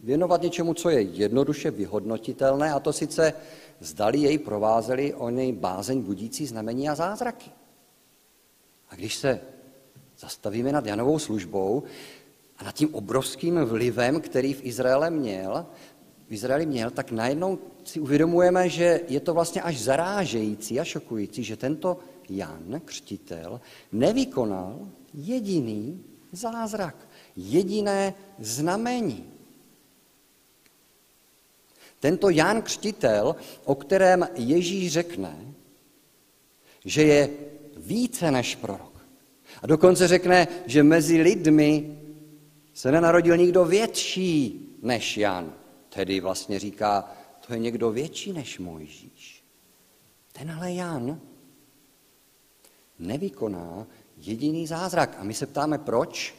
věnovat 0.00 0.42
něčemu, 0.42 0.74
co 0.74 0.90
je 0.90 1.00
jednoduše 1.00 1.70
vyhodnotitelné, 1.70 2.72
a 2.72 2.80
to 2.80 2.92
sice 2.92 3.32
zdali 3.80 4.18
jej 4.18 4.38
provázeli 4.38 5.14
o 5.14 5.30
něj 5.30 5.52
bázeň 5.52 6.02
budící 6.02 6.46
znamení 6.46 6.88
a 6.88 6.94
zázraky. 6.94 7.50
A 8.88 8.94
když 8.94 9.14
se 9.14 9.40
zastavíme 10.18 10.72
nad 10.72 10.86
Janovou 10.86 11.18
službou 11.18 11.82
a 12.58 12.64
nad 12.64 12.74
tím 12.74 12.94
obrovským 12.94 13.54
vlivem, 13.54 14.20
který 14.20 14.54
v 14.54 14.64
Izraele 14.64 15.10
měl, 15.10 15.66
v 16.28 16.32
Izraeli 16.32 16.66
měl, 16.66 16.90
tak 16.90 17.10
najednou 17.10 17.58
si 17.84 18.00
uvědomujeme, 18.00 18.68
že 18.68 19.00
je 19.08 19.20
to 19.20 19.34
vlastně 19.34 19.62
až 19.62 19.80
zarážející 19.80 20.80
a 20.80 20.84
šokující, 20.84 21.44
že 21.44 21.56
tento 21.56 21.98
Jan, 22.28 22.80
křtitel, 22.84 23.60
nevykonal 23.92 24.88
jediný 25.14 26.04
zázrak, 26.32 27.08
Jediné 27.36 28.14
znamení. 28.38 29.33
Tento 32.04 32.30
Jan 32.30 32.62
Křtitel, 32.62 33.36
o 33.64 33.74
kterém 33.74 34.28
Ježíš 34.34 34.92
řekne, 34.92 35.54
že 36.84 37.02
je 37.02 37.30
více 37.76 38.30
než 38.30 38.56
prorok. 38.56 39.06
A 39.62 39.66
dokonce 39.66 40.08
řekne, 40.08 40.48
že 40.66 40.82
mezi 40.82 41.22
lidmi 41.22 41.98
se 42.74 42.92
nenarodil 42.92 43.36
nikdo 43.36 43.64
větší 43.64 44.60
než 44.82 45.16
Jan. 45.16 45.52
Tedy 45.88 46.20
vlastně 46.20 46.58
říká, 46.58 47.12
to 47.46 47.52
je 47.52 47.58
někdo 47.58 47.90
větší 47.90 48.32
než 48.32 48.58
Mojžíš. 48.58 49.44
Tenhle 50.32 50.72
Jan 50.72 51.20
nevykoná 52.98 53.86
jediný 54.16 54.66
zázrak. 54.66 55.16
A 55.18 55.24
my 55.24 55.34
se 55.34 55.46
ptáme, 55.46 55.78
proč? 55.78 56.34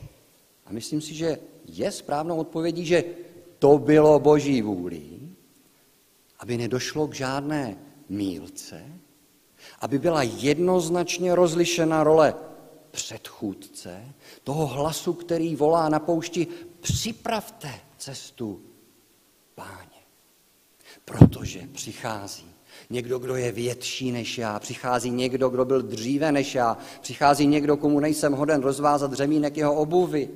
A 0.66 0.74
myslím 0.74 1.02
si, 1.02 1.14
že 1.14 1.40
je 1.66 1.92
správnou 1.92 2.38
odpovědí, 2.38 2.86
že 2.86 3.04
to 3.60 3.78
bylo 3.78 4.20
boží 4.20 4.62
vůli, 4.62 5.25
aby 6.46 6.58
nedošlo 6.58 7.08
k 7.08 7.14
žádné 7.14 7.78
mílce, 8.10 8.84
aby 9.82 10.00
byla 10.00 10.24
jednoznačně 10.24 11.36
rozlišena 11.36 12.04
role 12.04 12.34
předchůdce, 12.92 14.14
toho 14.44 14.68
hlasu, 14.68 15.14
který 15.14 15.56
volá 15.56 15.90
na 15.90 16.00
poušti, 16.00 16.48
připravte 16.82 17.74
cestu 17.98 18.62
páně. 19.56 20.02
Protože 21.06 21.70
přichází 21.74 22.52
někdo, 22.90 23.20
kdo 23.20 23.36
je 23.36 23.52
větší 23.52 24.12
než 24.12 24.38
já, 24.38 24.60
přichází 24.60 25.10
někdo, 25.10 25.50
kdo 25.50 25.66
byl 25.66 25.82
dříve 25.82 26.32
než 26.32 26.56
já, 26.56 26.78
přichází 27.02 27.48
někdo, 27.48 27.78
komu 27.78 28.00
nejsem 28.00 28.34
hoden 28.34 28.62
rozvázat 28.62 29.14
řemínek 29.14 29.58
jeho 29.58 29.76
obuvy, 29.76 30.30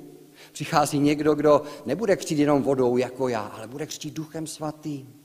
přichází 0.51 0.99
někdo, 0.99 1.35
kdo 1.35 1.61
nebude 1.85 2.15
křtít 2.15 2.39
jenom 2.39 2.63
vodou 2.63 2.97
jako 2.97 3.27
já, 3.27 3.41
ale 3.41 3.67
bude 3.67 3.85
křtít 3.85 4.13
duchem 4.13 4.47
svatým. 4.47 5.18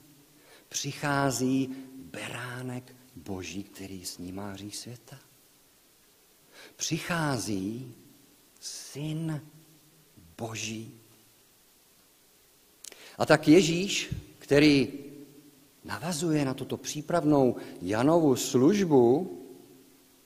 Přichází 0.69 1.75
beránek 1.95 2.95
boží, 3.15 3.63
který 3.63 4.05
snímá 4.05 4.51
hřích 4.51 4.77
světa. 4.77 5.19
Přichází 6.75 7.95
syn 8.59 9.41
boží. 10.37 10.99
A 13.17 13.25
tak 13.25 13.47
Ježíš, 13.47 14.15
který 14.39 14.93
navazuje 15.83 16.45
na 16.45 16.53
tuto 16.53 16.77
přípravnou 16.77 17.55
Janovu 17.81 18.35
službu, 18.35 19.31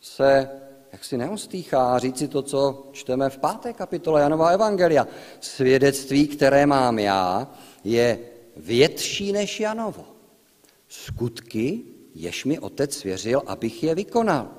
se 0.01 0.49
jak 0.91 1.05
si 1.05 1.17
neostýchá 1.17 1.99
říci 1.99 2.27
to, 2.27 2.41
co 2.41 2.89
čteme 2.91 3.29
v 3.29 3.37
páté 3.37 3.73
kapitole 3.73 4.21
Janova 4.21 4.49
Evangelia. 4.49 5.07
Svědectví, 5.39 6.27
které 6.27 6.65
mám 6.65 6.99
já, 6.99 7.47
je 7.83 8.19
větší 8.57 9.31
než 9.31 9.59
Janovo. 9.59 10.18
Skutky, 10.89 11.83
jež 12.15 12.45
mi 12.45 12.59
otec 12.59 12.97
svěřil, 12.97 13.41
abych 13.45 13.83
je 13.83 13.95
vykonal. 13.95 14.55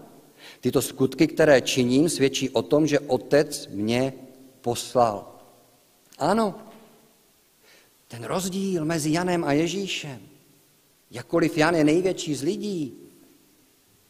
Tyto 0.61 0.83
skutky, 0.83 1.27
které 1.27 1.61
činím, 1.61 2.09
svědčí 2.09 2.51
o 2.51 2.63
tom, 2.63 2.87
že 2.87 3.01
otec 3.01 3.69
mě 3.69 4.13
poslal. 4.61 5.41
Ano, 6.19 6.55
ten 8.09 8.25
rozdíl 8.25 8.85
mezi 8.85 9.13
Janem 9.13 9.45
a 9.45 9.53
Ježíšem, 9.53 10.21
jakkoliv 11.11 11.59
Jan 11.59 11.75
je 11.75 11.85
největší 11.85 12.35
z 12.35 12.43
lidí, 12.43 12.95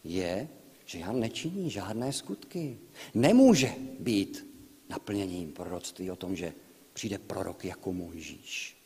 je, 0.03 0.49
že 0.85 0.99
Jan 0.99 1.19
nečiní 1.19 1.69
žádné 1.69 2.13
skutky. 2.13 2.77
Nemůže 3.13 3.73
být 3.99 4.47
naplněním 4.89 5.51
proroctví 5.51 6.11
o 6.11 6.15
tom, 6.15 6.35
že 6.35 6.53
přijde 6.93 7.17
prorok 7.17 7.65
jako 7.65 7.93
Mojžíš. 7.93 8.77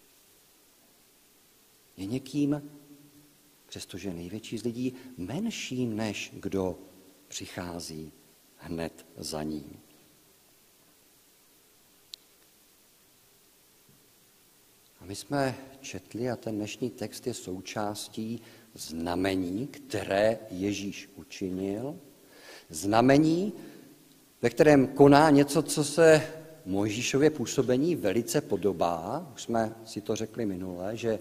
Je 1.97 2.05
někým, 2.05 2.61
přestože 3.75 4.13
největší 4.13 4.57
z 4.57 4.63
lidí, 4.63 4.93
menším 5.17 5.95
než 5.95 6.31
kdo 6.33 6.79
přichází 7.27 8.11
hned 8.57 9.05
za 9.17 9.43
ním. 9.43 9.79
A 14.99 15.05
my 15.05 15.15
jsme 15.15 15.55
četli, 15.81 16.29
a 16.29 16.35
ten 16.35 16.55
dnešní 16.55 16.89
text 16.89 17.27
je 17.27 17.33
součástí 17.33 18.41
znamení, 18.73 19.67
které 19.67 20.39
Ježíš 20.51 21.09
učinil. 21.15 21.99
Znamení, 22.69 23.53
ve 24.41 24.49
kterém 24.49 24.87
koná 24.87 25.29
něco, 25.29 25.63
co 25.63 25.83
se 25.83 26.33
Mojžíšově 26.65 27.29
působení 27.29 27.95
velice 27.95 28.41
podobá. 28.41 29.31
Už 29.35 29.43
jsme 29.43 29.75
si 29.85 30.01
to 30.01 30.15
řekli 30.15 30.45
minule, 30.45 30.97
že 30.97 31.19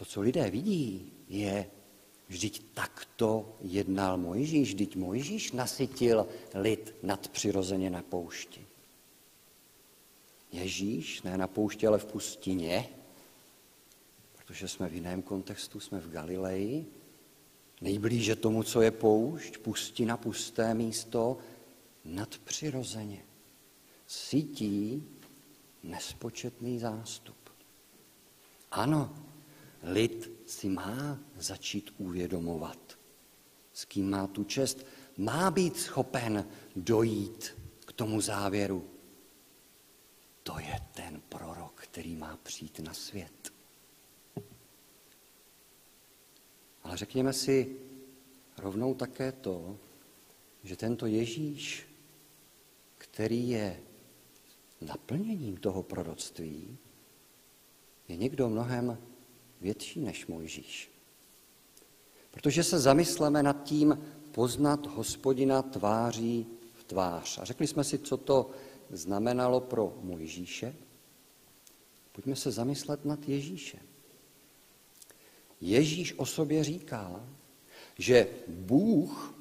to, 0.00 0.04
co 0.04 0.20
lidé 0.20 0.50
vidí, 0.50 1.12
je, 1.28 1.70
vždyť 2.28 2.72
takto 2.72 3.60
jednal 3.60 4.16
Mojžíš, 4.16 4.72
vždyť 4.72 4.96
Mojžíš 4.96 5.52
nasytil 5.52 6.26
lid 6.54 6.94
nadpřirozeně 7.02 7.90
na 7.90 8.02
poušti. 8.02 8.66
Ježíš, 10.52 11.22
ne 11.22 11.38
na 11.38 11.46
poušti, 11.46 11.86
ale 11.86 11.98
v 11.98 12.04
pustině, 12.04 12.88
protože 14.32 14.68
jsme 14.68 14.88
v 14.88 14.94
jiném 14.94 15.22
kontextu, 15.22 15.80
jsme 15.80 16.00
v 16.00 16.10
Galileji, 16.10 16.86
nejblíže 17.80 18.36
tomu, 18.36 18.62
co 18.62 18.80
je 18.80 18.90
poušť, 18.90 19.58
pustina, 19.58 20.16
pusté 20.16 20.74
místo, 20.74 21.38
nadpřirozeně. 22.04 23.20
Sítí 24.06 25.04
nespočetný 25.82 26.78
zástup. 26.78 27.36
Ano, 28.70 29.29
lid 29.82 30.30
si 30.46 30.68
má 30.68 31.18
začít 31.36 31.90
uvědomovat, 31.98 32.98
s 33.72 33.84
kým 33.84 34.10
má 34.10 34.26
tu 34.26 34.44
čest, 34.44 34.86
má 35.16 35.50
být 35.50 35.76
schopen 35.76 36.48
dojít 36.76 37.58
k 37.86 37.92
tomu 37.92 38.20
závěru. 38.20 38.90
To 40.42 40.58
je 40.58 40.80
ten 40.94 41.22
prorok, 41.28 41.80
který 41.80 42.16
má 42.16 42.38
přijít 42.42 42.78
na 42.80 42.94
svět. 42.94 43.52
Ale 46.82 46.96
řekněme 46.96 47.32
si 47.32 47.76
rovnou 48.58 48.94
také 48.94 49.32
to, 49.32 49.78
že 50.62 50.76
tento 50.76 51.06
Ježíš, 51.06 51.86
který 52.98 53.48
je 53.48 53.80
naplněním 54.80 55.56
toho 55.56 55.82
proroctví, 55.82 56.78
je 58.08 58.16
někdo 58.16 58.48
mnohem 58.48 58.98
větší 59.60 60.00
než 60.00 60.26
Mojžíš. 60.26 60.90
Protože 62.30 62.64
se 62.64 62.78
zamysleme 62.78 63.42
nad 63.42 63.64
tím 63.64 64.04
poznat 64.32 64.86
hospodina 64.86 65.62
tváří 65.62 66.46
v 66.74 66.84
tvář. 66.84 67.38
A 67.38 67.44
řekli 67.44 67.66
jsme 67.66 67.84
si, 67.84 67.98
co 67.98 68.16
to 68.16 68.50
znamenalo 68.90 69.60
pro 69.60 69.98
Mojžíše. 70.02 70.74
Pojďme 72.12 72.36
se 72.36 72.50
zamyslet 72.50 73.04
nad 73.04 73.28
Ježíšem. 73.28 73.80
Ježíš 75.60 76.14
o 76.16 76.26
sobě 76.26 76.64
říká, 76.64 77.28
že 77.98 78.28
Bůh, 78.48 79.34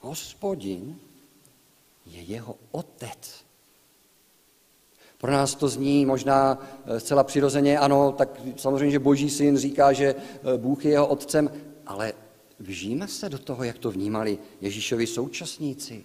hospodin, 0.00 0.98
je 2.06 2.22
jeho 2.22 2.58
otec. 2.70 3.45
Pro 5.18 5.32
nás 5.32 5.54
to 5.54 5.68
zní 5.68 6.06
možná 6.06 6.58
eh, 6.86 7.00
zcela 7.00 7.24
přirozeně, 7.24 7.78
ano, 7.78 8.12
tak 8.12 8.40
samozřejmě, 8.56 8.90
že 8.90 8.98
boží 8.98 9.30
syn 9.30 9.56
říká, 9.56 9.92
že 9.92 10.14
eh, 10.14 10.58
Bůh 10.58 10.84
je 10.84 10.90
jeho 10.90 11.06
otcem, 11.06 11.50
ale 11.86 12.12
vžijeme 12.58 13.08
se 13.08 13.28
do 13.28 13.38
toho, 13.38 13.64
jak 13.64 13.78
to 13.78 13.90
vnímali 13.90 14.38
Ježíšovi 14.60 15.06
současníci. 15.06 16.04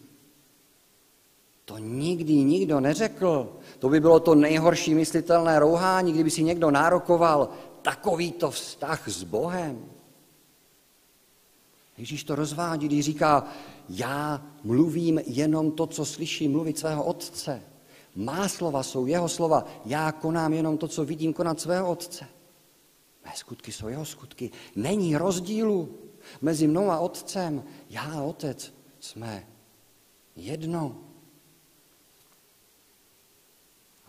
To 1.66 1.78
nikdy 1.78 2.34
nikdo 2.34 2.80
neřekl. 2.80 3.60
To 3.80 3.90
by 3.90 4.00
bylo 4.00 4.20
to 4.20 4.36
nejhorší 4.36 4.96
myslitelné 4.96 5.60
rouhání, 5.60 6.14
kdyby 6.14 6.30
si 6.30 6.44
někdo 6.44 6.72
nárokoval 6.72 7.50
takovýto 7.82 8.52
vztah 8.52 9.10
s 9.10 9.24
Bohem. 9.24 9.86
Ježíš 11.98 12.24
to 12.24 12.36
rozvádí, 12.36 12.88
když 12.88 13.06
říká, 13.06 13.48
já 13.90 14.46
mluvím 14.64 15.22
jenom 15.26 15.72
to, 15.72 15.88
co 15.88 16.06
slyším 16.06 16.52
mluvit 16.52 16.80
svého 16.80 17.04
otce. 17.04 17.62
Má 18.16 18.48
slova 18.48 18.84
jsou 18.84 19.06
jeho 19.06 19.30
slova. 19.30 19.66
Já 19.86 20.12
konám 20.12 20.54
jenom 20.54 20.78
to, 20.78 20.88
co 20.88 21.06
vidím 21.06 21.34
konat 21.34 21.60
svého 21.60 21.92
otce. 21.92 22.28
Mé 23.26 23.32
skutky 23.36 23.72
jsou 23.72 23.88
jeho 23.88 24.06
skutky. 24.06 24.52
Není 24.76 25.18
rozdílu 25.18 26.00
mezi 26.42 26.68
mnou 26.68 26.92
a 26.92 27.00
otcem. 27.00 27.64
Já 27.90 28.04
a 28.04 28.22
otec 28.22 28.74
jsme 29.00 29.48
jedno. 30.36 30.98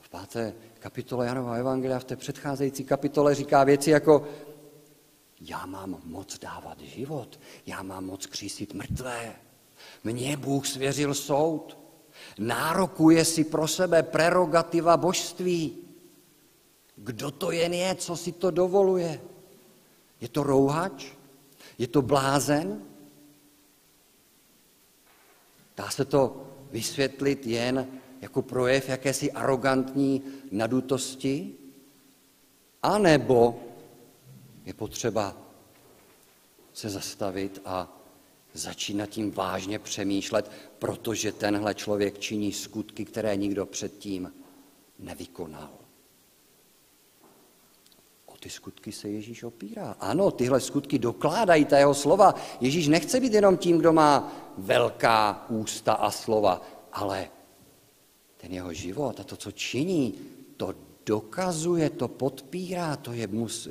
V 0.01 0.09
páté 0.09 0.55
kapitole 0.79 1.27
Janova 1.27 1.55
Evangelia, 1.55 1.99
v 1.99 2.05
té 2.05 2.17
předcházející 2.17 2.85
kapitole 2.85 3.35
říká 3.35 3.65
věci 3.65 3.91
jako 3.91 4.29
já 5.41 5.67
mám 5.67 6.01
moc 6.05 6.39
dávat 6.39 6.81
život, 6.81 7.41
já 7.67 7.83
mám 7.83 8.05
moc 8.05 8.27
křísit 8.27 8.75
mrtvé. 8.75 9.37
Mně 10.05 10.37
Bůh 10.37 10.67
svěřil 10.67 11.15
soud. 11.15 11.82
Nárokuje 12.39 13.25
si 13.25 13.45
pro 13.45 13.69
sebe 13.69 14.03
prerogativa 14.03 14.97
božství. 14.97 15.79
Kdo 16.97 17.31
to 17.31 17.51
jen 17.51 17.75
je, 17.75 17.95
co 17.95 18.17
si 18.17 18.33
to 18.33 18.51
dovoluje? 18.51 19.21
Je 20.21 20.29
to 20.29 20.43
rouhač? 20.43 21.07
Je 21.79 21.87
to 21.87 22.03
blázen? 22.03 22.83
Dá 25.77 25.91
se 25.91 26.05
to 26.05 26.47
vysvětlit 26.71 27.47
jen 27.47 27.87
jako 28.21 28.43
projev 28.43 28.89
jakési 28.89 29.33
arrogantní 29.33 30.23
nadutosti? 30.51 31.55
A 32.83 32.99
nebo 32.99 33.63
je 34.65 34.75
potřeba 34.75 35.37
se 36.73 36.91
zastavit 36.91 37.61
a 37.65 38.02
začít 38.55 38.95
nad 38.95 39.07
tím 39.07 39.31
vážně 39.31 39.79
přemýšlet, 39.79 40.51
protože 40.79 41.33
tenhle 41.33 41.75
člověk 41.75 42.19
činí 42.19 42.53
skutky, 42.53 43.05
které 43.05 43.37
nikdo 43.37 43.67
předtím 43.67 44.33
nevykonal. 44.99 45.71
O 48.27 48.37
ty 48.37 48.51
skutky 48.51 48.93
se 48.93 49.09
Ježíš 49.09 49.43
opírá. 49.43 49.97
Ano, 50.01 50.31
tyhle 50.31 50.61
skutky 50.61 50.99
dokládají 50.99 51.65
ta 51.65 51.79
jeho 51.79 51.95
slova. 51.95 52.35
Ježíš 52.61 52.89
nechce 52.89 53.21
být 53.21 53.33
jenom 53.33 53.57
tím, 53.57 53.79
kdo 53.79 53.93
má 53.93 54.33
velká 54.59 55.47
ústa 55.49 55.93
a 55.93 56.11
slova, 56.11 56.63
ale 56.93 57.31
ten 58.37 58.53
jeho 58.53 58.73
život 58.73 59.21
a 59.21 59.25
to, 59.25 59.37
co 59.37 59.53
činí, 59.53 60.15
to 60.57 60.75
dokazuje, 61.07 61.91
to 61.91 62.09
podpírá, 62.09 62.97
to 62.97 63.13
je, 63.13 63.29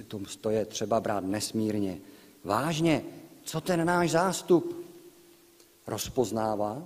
to, 0.08 0.20
to 0.42 0.50
je 0.50 0.66
třeba 0.66 1.00
brát 1.00 1.24
nesmírně 1.24 2.00
vážně. 2.44 3.04
Co 3.44 3.62
ten 3.62 3.86
náš 3.86 4.12
zástup 4.12 4.86
rozpoznává? 5.88 6.84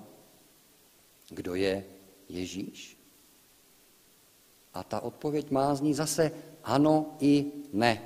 Kdo 1.30 1.56
je 1.56 1.86
Ježíš? 2.30 2.98
A 4.74 4.84
ta 4.84 5.00
odpověď 5.00 5.52
má 5.52 5.76
zní 5.76 5.94
zase 5.94 6.32
ano 6.64 7.16
i 7.20 7.46
ne. 7.74 8.02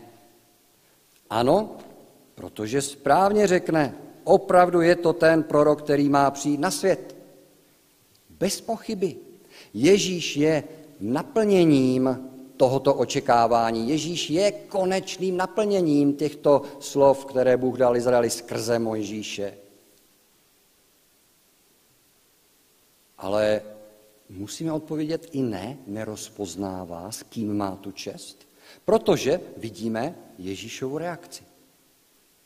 Ano, 1.29 1.77
protože 2.35 2.81
správně 2.81 3.47
řekne, 3.47 3.95
opravdu 4.23 4.81
je 4.81 4.95
to 4.95 5.13
ten 5.13 5.43
prorok, 5.43 5.81
který 5.83 6.09
má 6.09 6.31
přijít 6.31 6.59
na 6.59 6.71
svět. 6.71 7.15
Bez 8.29 8.61
pochyby. 8.61 9.15
Ježíš 9.73 10.37
je 10.37 10.63
naplněním 10.99 12.29
tohoto 12.59 12.93
očekávání. 12.93 13.89
Ježíš 13.89 14.29
je 14.29 14.51
konečným 14.51 15.37
naplněním 15.37 16.13
těchto 16.13 16.61
slov, 16.79 17.25
které 17.25 17.57
Bůh 17.57 17.77
dal 17.77 17.97
Izraeli 17.97 18.29
skrze 18.29 18.79
Mojžíše. 18.79 19.57
Ale 23.17 23.61
musíme 24.29 24.73
odpovědět 24.73 25.27
i 25.31 25.41
ne, 25.41 25.77
nerozpoznává, 25.87 27.11
s 27.11 27.23
kým 27.23 27.57
má 27.57 27.75
tu 27.75 27.91
čest, 27.91 28.47
protože 28.85 29.41
vidíme 29.57 30.15
Ježíšovu 30.37 30.97
reakci. 30.97 31.43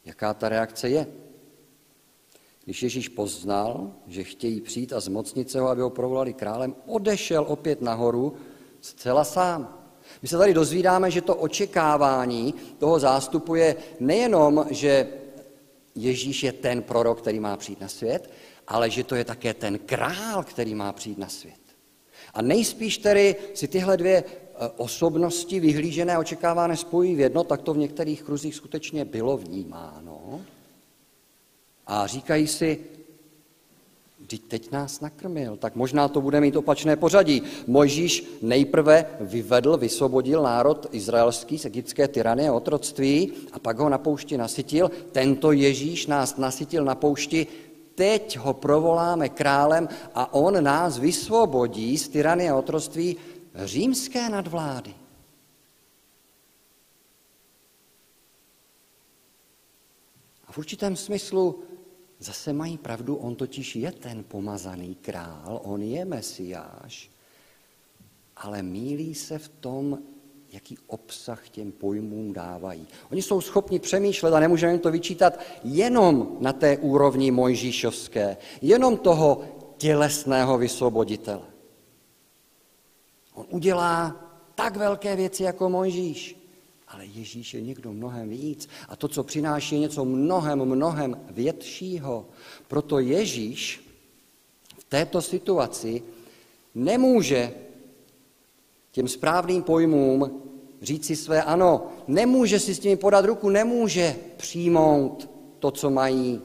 Jaká 0.05 0.33
ta 0.33 0.49
reakce 0.49 0.89
je? 0.89 1.07
Když 2.65 2.83
Ježíš 2.83 3.09
poznal, 3.09 3.91
že 4.07 4.23
chtějí 4.23 4.61
přijít 4.61 4.93
a 4.93 4.99
zmocnit 4.99 5.51
se 5.51 5.59
ho, 5.59 5.67
aby 5.67 5.81
ho 5.81 5.89
provolali 5.89 6.33
králem, 6.33 6.75
odešel 6.85 7.45
opět 7.47 7.81
nahoru 7.81 8.33
zcela 8.81 9.23
sám. 9.23 9.82
My 10.21 10.27
se 10.27 10.37
tady 10.37 10.53
dozvídáme, 10.53 11.11
že 11.11 11.21
to 11.21 11.35
očekávání 11.35 12.53
toho 12.77 12.99
zástupu 12.99 13.55
je 13.55 13.75
nejenom, 13.99 14.65
že 14.69 15.07
Ježíš 15.95 16.43
je 16.43 16.51
ten 16.51 16.81
prorok, 16.81 17.21
který 17.21 17.39
má 17.39 17.57
přijít 17.57 17.81
na 17.81 17.87
svět, 17.87 18.29
ale 18.67 18.89
že 18.89 19.03
to 19.03 19.15
je 19.15 19.25
také 19.25 19.53
ten 19.53 19.79
král, 19.79 20.43
který 20.43 20.75
má 20.75 20.93
přijít 20.93 21.17
na 21.17 21.29
svět. 21.29 21.63
A 22.33 22.41
nejspíš 22.41 22.97
tedy 22.97 23.35
si 23.53 23.67
tyhle 23.67 23.97
dvě 23.97 24.17
e, 24.17 24.23
osobnosti 24.77 25.59
vyhlížené 25.59 26.15
a 26.15 26.19
očekávané 26.19 26.77
spojí 26.77 27.15
v 27.15 27.19
jedno, 27.19 27.43
tak 27.43 27.61
to 27.61 27.73
v 27.73 27.77
některých 27.77 28.23
kruzích 28.23 28.55
skutečně 28.55 29.05
bylo 29.05 29.37
vnímáno. 29.37 30.41
A 31.87 32.07
říkají 32.07 32.47
si, 32.47 32.79
Vždyť 34.23 34.43
teď 34.47 34.71
nás 34.71 35.03
nakrmil, 35.03 35.59
tak 35.59 35.75
možná 35.75 36.07
to 36.07 36.21
bude 36.21 36.41
mít 36.41 36.55
opačné 36.55 36.95
pořadí. 36.95 37.43
Mojžíš 37.67 38.39
nejprve 38.41 39.05
vyvedl, 39.19 39.77
vysvobodil 39.77 40.43
národ 40.43 40.87
izraelský 40.91 41.59
z 41.59 41.65
egyptské 41.65 42.07
tyrany 42.07 42.47
a 42.47 42.53
otroctví 42.53 43.51
a 43.51 43.59
pak 43.59 43.79
ho 43.79 43.89
na 43.89 43.97
poušti 43.97 44.37
nasytil. 44.37 44.91
Tento 45.11 45.51
Ježíš 45.51 46.07
nás 46.07 46.37
nasytil 46.39 46.87
na 46.87 46.95
poušti, 46.95 47.47
teď 47.95 48.37
ho 48.37 48.53
provoláme 48.53 49.29
králem 49.29 49.91
a 50.15 50.33
on 50.33 50.63
nás 50.63 50.97
vysvobodí 50.97 51.97
z 51.97 52.07
tyrany 52.07 52.49
a 52.49 52.55
otroctví 52.55 53.17
římské 53.55 54.29
nadvlády. 54.29 54.95
A 60.47 60.51
v 60.51 60.57
určitém 60.57 60.95
smyslu 60.95 61.72
Zase 62.23 62.53
mají 62.53 62.77
pravdu, 62.77 63.15
on 63.15 63.35
totiž 63.35 63.75
je 63.75 63.91
ten 63.91 64.23
pomazaný 64.23 64.95
král, 64.95 65.61
on 65.63 65.81
je 65.81 66.05
mesiáš, 66.05 67.11
ale 68.37 68.63
mílí 68.63 69.15
se 69.15 69.39
v 69.39 69.49
tom, 69.49 69.99
jaký 70.51 70.77
obsah 70.87 71.49
těm 71.49 71.71
pojmům 71.71 72.33
dávají. 72.33 72.87
Oni 73.11 73.21
jsou 73.21 73.41
schopni 73.41 73.79
přemýšlet 73.79 74.33
a 74.33 74.39
nemůžeme 74.39 74.71
jim 74.71 74.81
to 74.81 74.91
vyčítat 74.91 75.39
jenom 75.63 76.37
na 76.39 76.53
té 76.53 76.77
úrovni 76.77 77.31
mojžíšovské, 77.31 78.37
jenom 78.61 78.97
toho 78.97 79.43
tělesného 79.77 80.57
vysvoboditele. 80.57 81.47
On 83.33 83.45
udělá 83.49 84.15
tak 84.55 84.77
velké 84.77 85.15
věci 85.15 85.43
jako 85.43 85.69
Mojžíš, 85.69 86.42
ale 86.93 87.05
Ježíš 87.05 87.53
je 87.53 87.61
někdo 87.61 87.93
mnohem 87.93 88.29
víc 88.29 88.69
a 88.89 88.95
to, 88.95 89.07
co 89.07 89.23
přináší, 89.23 89.75
je 89.75 89.81
něco 89.81 90.05
mnohem, 90.05 90.65
mnohem 90.65 91.17
většího. 91.29 92.25
Proto 92.67 92.99
Ježíš 92.99 93.89
v 94.79 94.83
této 94.83 95.21
situaci 95.21 96.03
nemůže 96.75 97.53
těm 98.91 99.07
správným 99.07 99.63
pojmům 99.63 100.41
říct 100.81 101.05
si 101.05 101.15
své 101.15 101.43
ano, 101.43 101.87
nemůže 102.07 102.59
si 102.59 102.75
s 102.75 102.81
nimi 102.81 102.95
podat 102.95 103.25
ruku, 103.25 103.49
nemůže 103.49 104.15
přijmout 104.37 105.29
to, 105.59 105.71
co 105.71 105.89
mají 105.89 106.41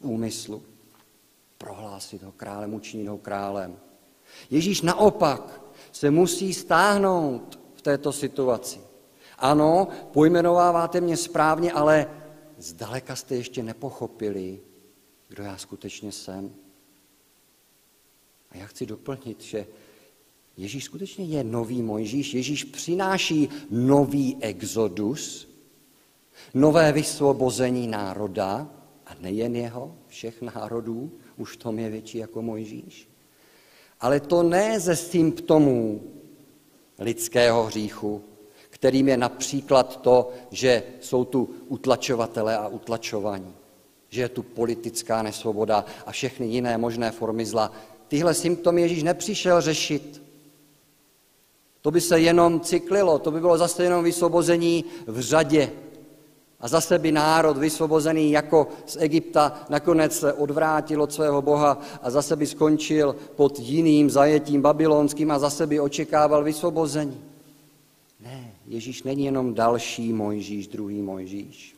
v 0.00 0.06
úmyslu. 0.06 0.62
Prohlásit 1.58 2.22
ho 2.22 2.32
králem, 2.32 2.74
učinit 2.74 3.06
ho 3.06 3.18
králem. 3.18 3.76
Ježíš 4.50 4.82
naopak 4.82 5.62
se 5.92 6.10
musí 6.10 6.54
stáhnout 6.54 7.60
v 7.74 7.82
této 7.82 8.12
situaci. 8.12 8.91
Ano, 9.42 9.88
pojmenováváte 10.12 11.00
mě 11.00 11.16
správně, 11.16 11.72
ale 11.72 12.06
zdaleka 12.58 13.16
jste 13.16 13.36
ještě 13.36 13.62
nepochopili, 13.62 14.60
kdo 15.28 15.42
já 15.42 15.56
skutečně 15.56 16.12
jsem. 16.12 16.54
A 18.50 18.56
já 18.56 18.66
chci 18.66 18.86
doplnit, 18.86 19.40
že 19.40 19.66
Ježíš 20.56 20.84
skutečně 20.84 21.24
je 21.24 21.44
nový 21.44 21.82
Mojžíš. 21.82 22.34
Ježíš 22.34 22.64
přináší 22.64 23.48
nový 23.70 24.36
exodus, 24.40 25.48
nové 26.54 26.92
vysvobození 26.92 27.86
národa, 27.86 28.70
a 29.06 29.14
nejen 29.20 29.56
jeho, 29.56 29.94
všech 30.06 30.42
národů, 30.42 31.12
už 31.36 31.56
tom 31.56 31.78
je 31.78 31.90
větší 31.90 32.18
jako 32.18 32.42
Mojžíš. 32.42 33.08
Ale 34.00 34.20
to 34.20 34.42
ne 34.42 34.80
ze 34.80 34.96
symptomů 34.96 36.02
lidského 36.98 37.64
hříchu, 37.64 38.24
kterým 38.82 39.08
je 39.08 39.16
například 39.16 40.00
to, 40.00 40.30
že 40.50 40.82
jsou 41.00 41.24
tu 41.24 41.50
utlačovatele 41.68 42.56
a 42.56 42.68
utlačovaní, 42.68 43.54
že 44.08 44.20
je 44.20 44.28
tu 44.28 44.42
politická 44.42 45.22
nesvoboda 45.22 45.84
a 46.06 46.12
všechny 46.12 46.46
jiné 46.46 46.78
možné 46.78 47.10
formy 47.10 47.46
zla. 47.46 47.72
Tyhle 48.08 48.34
symptomy 48.34 48.82
Ježíš 48.82 49.02
nepřišel 49.02 49.60
řešit. 49.60 50.22
To 51.80 51.90
by 51.90 52.00
se 52.00 52.20
jenom 52.20 52.60
cyklilo, 52.60 53.18
to 53.18 53.30
by 53.30 53.40
bylo 53.40 53.58
zase 53.58 53.84
jenom 53.84 54.04
vysvobození 54.04 54.84
v 55.06 55.20
řadě. 55.20 55.70
A 56.60 56.68
zase 56.68 56.98
by 56.98 57.12
národ 57.12 57.58
vysvobozený 57.58 58.30
jako 58.30 58.68
z 58.86 58.96
Egypta 59.00 59.62
nakonec 59.68 60.18
se 60.18 60.32
odvrátil 60.32 61.02
od 61.02 61.12
svého 61.12 61.42
boha 61.42 61.78
a 62.02 62.10
zase 62.10 62.36
by 62.36 62.46
skončil 62.46 63.16
pod 63.36 63.58
jiným 63.58 64.10
zajetím 64.10 64.62
babylonským 64.62 65.30
a 65.30 65.38
zase 65.38 65.66
by 65.66 65.80
očekával 65.80 66.44
vysvobození. 66.44 67.24
Ne, 68.20 68.51
Ježíš 68.66 69.02
není 69.02 69.24
jenom 69.24 69.54
další 69.54 70.12
Mojžíš, 70.12 70.68
druhý 70.68 71.02
Mojžíš. 71.02 71.76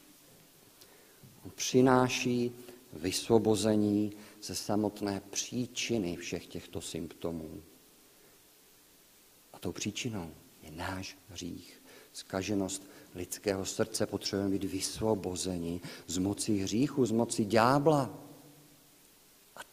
On 1.45 1.51
přináší 1.55 2.53
vysvobození 2.93 4.13
ze 4.43 4.55
samotné 4.55 5.23
příčiny 5.31 6.17
všech 6.17 6.47
těchto 6.47 6.81
symptomů. 6.81 7.63
A 9.53 9.59
tou 9.59 9.73
příčinou 9.73 10.31
je 10.63 10.71
náš 10.71 11.19
hřích, 11.29 11.83
zkaženost 12.13 12.87
lidského 13.15 13.65
srdce. 13.65 14.07
Potřebujeme 14.07 14.51
být 14.59 14.65
vysvobozeni 14.65 15.81
z 16.07 16.19
moci 16.19 16.57
hříchu, 16.57 17.07
z 17.07 17.11
moci 17.11 17.45
ďábla. 17.45 18.24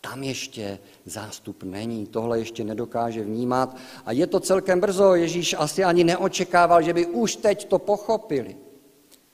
Tam 0.02 0.24
ještě 0.24 0.80
zástup 1.06 1.64
není, 1.64 2.08
tohle 2.08 2.40
ještě 2.40 2.64
nedokáže 2.64 3.24
vnímat. 3.24 3.78
A 4.06 4.12
je 4.12 4.28
to 4.28 4.40
celkem 4.40 4.80
brzo, 4.80 5.16
Ježíš 5.16 5.56
asi 5.58 5.84
ani 5.84 6.04
neočekával, 6.04 6.82
že 6.82 6.94
by 6.94 7.06
už 7.06 7.36
teď 7.36 7.66
to 7.66 7.80
pochopili. 7.80 8.58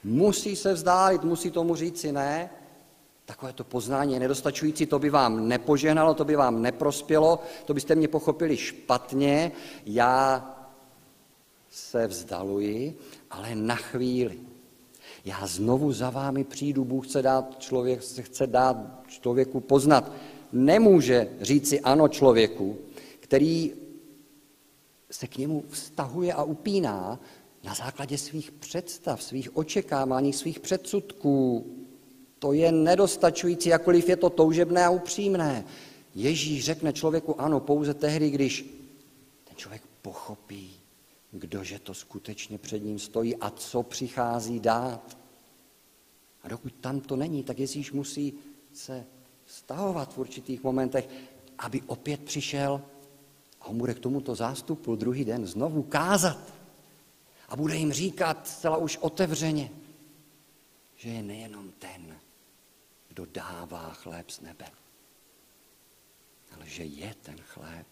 Musí 0.04 0.56
se 0.56 0.74
vzdálit, 0.74 1.24
musí 1.24 1.52
tomu 1.52 1.76
říci 1.76 2.12
ne. 2.12 2.50
Takové 3.26 3.54
to 3.54 3.64
poznání 3.64 4.14
je 4.14 4.20
nedostačující, 4.20 4.86
to 4.86 5.00
by 5.00 5.10
vám 5.10 5.48
nepožehnalo, 5.48 6.14
to 6.14 6.26
by 6.26 6.36
vám 6.36 6.62
neprospělo, 6.62 7.40
to 7.66 7.74
byste 7.74 7.96
mě 7.96 8.08
pochopili 8.08 8.58
špatně. 8.58 9.52
Já 9.86 10.46
se 11.70 12.08
vzdaluji, 12.08 12.98
ale 13.32 13.56
na 13.56 13.76
chvíli. 13.76 14.40
Já 15.26 15.48
znovu 15.48 15.92
za 15.92 16.10
vámi 16.10 16.44
přijdu, 16.44 16.86
Bůh 16.86 17.08
chce 17.08 17.22
dát, 17.22 17.60
člověk, 17.60 18.00
chce 18.22 18.48
dát 18.48 18.78
člověku 19.08 19.60
poznat. 19.60 20.12
Nemůže 20.52 21.28
říci 21.42 21.80
ano 21.80 22.08
člověku, 22.08 22.78
který 23.20 23.74
se 25.12 25.28
k 25.28 25.38
němu 25.38 25.64
vztahuje 25.70 26.34
a 26.34 26.44
upíná 26.44 27.20
na 27.64 27.74
základě 27.74 28.18
svých 28.18 28.52
představ, 28.52 29.24
svých 29.24 29.58
očekávání, 29.58 30.34
svých 30.34 30.60
předsudků. 30.60 31.66
To 32.40 32.54
je 32.54 32.72
nedostačující, 32.72 33.70
jakkoliv 33.70 34.10
je 34.10 34.16
to 34.16 34.30
toužebné 34.30 34.86
a 34.86 34.90
upřímné. 34.90 35.66
Ježíš 36.16 36.66
řekne 36.66 36.94
člověku 36.94 37.42
ano 37.42 37.60
pouze 37.60 37.94
tehdy, 37.94 38.30
když 38.30 38.66
ten 39.44 39.56
člověk 39.56 39.82
pochopí, 40.02 40.72
kdože 41.32 41.80
to 41.80 41.94
skutečně 41.94 42.58
před 42.58 42.84
ním 42.84 43.00
stojí 43.00 43.36
a 43.36 43.50
co 43.50 43.84
přichází 43.84 44.60
dát. 44.60 45.18
A 46.44 46.48
dokud 46.48 46.74
tam 46.82 47.00
to 47.00 47.16
není, 47.16 47.44
tak 47.44 47.60
Ježíš 47.60 47.92
musí 47.92 48.34
se 48.74 49.06
stahovat 49.48 50.14
v 50.14 50.18
určitých 50.18 50.64
momentech, 50.64 51.10
aby 51.58 51.82
opět 51.82 52.24
přišel 52.24 52.82
a 53.62 53.66
on 53.66 53.78
bude 53.78 53.94
k 53.94 54.00
tomuto 54.00 54.36
zástupu 54.36 54.96
druhý 54.96 55.26
den 55.26 55.48
znovu 55.48 55.84
kázat. 55.84 56.54
A 57.50 57.56
bude 57.56 57.76
jim 57.76 57.94
říkat 57.94 58.48
zcela 58.48 58.78
už 58.78 58.98
otevřeně, 58.98 59.72
že 60.96 61.10
je 61.10 61.24
nejenom 61.24 61.72
ten, 61.80 62.20
kdo 63.08 63.26
dává 63.26 63.94
chléb 63.94 64.30
z 64.30 64.42
nebe, 64.42 64.66
ale 66.56 66.66
že 66.66 66.84
je 66.84 67.16
ten 67.22 67.38
chléb. 67.42 67.88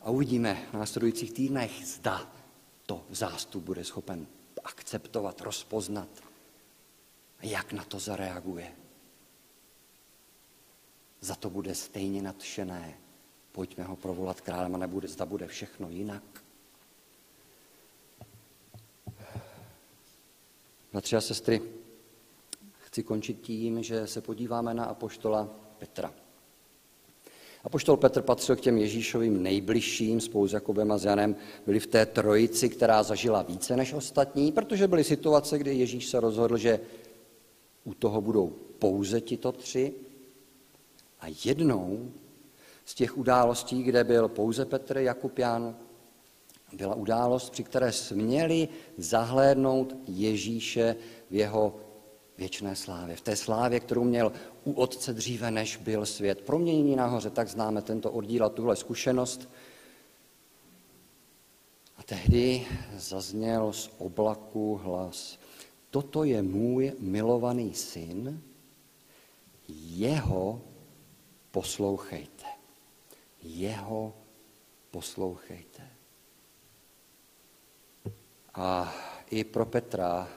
A 0.00 0.10
uvidíme 0.10 0.66
v 0.70 0.72
následujících 0.72 1.32
týdnech, 1.32 1.86
zda 1.86 2.32
to 2.86 3.04
zástup 3.10 3.64
bude 3.64 3.84
schopen 3.84 4.26
akceptovat, 4.64 5.40
rozpoznat 5.40 6.08
jak 7.42 7.72
na 7.72 7.84
to 7.84 7.98
zareaguje. 7.98 8.85
Za 11.26 11.34
to 11.34 11.50
bude 11.50 11.74
stejně 11.74 12.22
nadšené. 12.22 12.94
Pojďme 13.52 13.84
ho 13.84 13.96
provolat 13.96 14.40
králem 14.40 14.74
a 14.74 14.78
nebude, 14.78 15.08
zda 15.08 15.26
bude 15.26 15.46
všechno 15.46 15.90
jinak. 15.90 16.22
Bratři 20.92 21.16
a 21.16 21.20
sestry, 21.20 21.62
chci 22.78 23.02
končit 23.02 23.40
tím, 23.40 23.82
že 23.82 24.06
se 24.06 24.20
podíváme 24.20 24.74
na 24.74 24.84
apoštola 24.84 25.48
Petra. 25.78 26.14
Apoštol 27.64 27.96
Petr 27.96 28.22
patřil 28.22 28.56
k 28.56 28.60
těm 28.60 28.78
Ježíšovým 28.78 29.42
nejbližším, 29.42 30.20
spolu 30.20 30.48
s 30.48 30.52
Jakubem 30.52 30.92
a 30.92 30.98
s 30.98 31.04
Janem, 31.04 31.36
byli 31.66 31.80
v 31.80 31.86
té 31.86 32.06
trojici, 32.06 32.68
která 32.68 33.02
zažila 33.02 33.42
více 33.42 33.76
než 33.76 33.92
ostatní, 33.92 34.52
protože 34.52 34.88
byly 34.88 35.04
situace, 35.04 35.58
kdy 35.58 35.74
Ježíš 35.74 36.08
se 36.08 36.20
rozhodl, 36.20 36.56
že 36.56 36.80
u 37.84 37.94
toho 37.94 38.20
budou 38.20 38.48
pouze 38.78 39.20
tito 39.20 39.52
tři. 39.52 40.05
A 41.20 41.26
jednou 41.44 42.12
z 42.84 42.94
těch 42.94 43.18
událostí, 43.18 43.82
kde 43.82 44.04
byl 44.04 44.28
pouze 44.28 44.64
Petr, 44.64 44.98
Jakub, 44.98 45.38
Jan, 45.38 45.76
byla 46.72 46.94
událost, 46.94 47.50
při 47.50 47.64
které 47.64 47.92
směli 47.92 48.68
zahlédnout 48.98 49.96
Ježíše 50.06 50.96
v 51.30 51.34
jeho 51.34 51.76
věčné 52.38 52.76
slávě. 52.76 53.16
V 53.16 53.20
té 53.20 53.36
slávě, 53.36 53.80
kterou 53.80 54.04
měl 54.04 54.32
u 54.64 54.72
Otce 54.72 55.12
dříve, 55.12 55.50
než 55.50 55.76
byl 55.76 56.06
svět. 56.06 56.40
Proměnění 56.40 56.96
nahoře, 56.96 57.30
tak 57.30 57.48
známe 57.48 57.82
tento 57.82 58.12
oddíl 58.12 58.44
a 58.44 58.48
tuhle 58.48 58.76
zkušenost. 58.76 59.48
A 61.96 62.02
tehdy 62.02 62.66
zazněl 62.96 63.72
z 63.72 63.90
oblaku 63.98 64.80
hlas. 64.82 65.38
Toto 65.90 66.24
je 66.24 66.42
můj 66.42 66.92
milovaný 66.98 67.74
syn, 67.74 68.42
jeho 69.68 70.60
poslouchejte. 71.56 72.44
Jeho 73.42 74.12
poslouchejte. 74.90 75.82
A 78.54 78.94
i 79.30 79.44
pro 79.44 79.66
Petra 79.66 80.28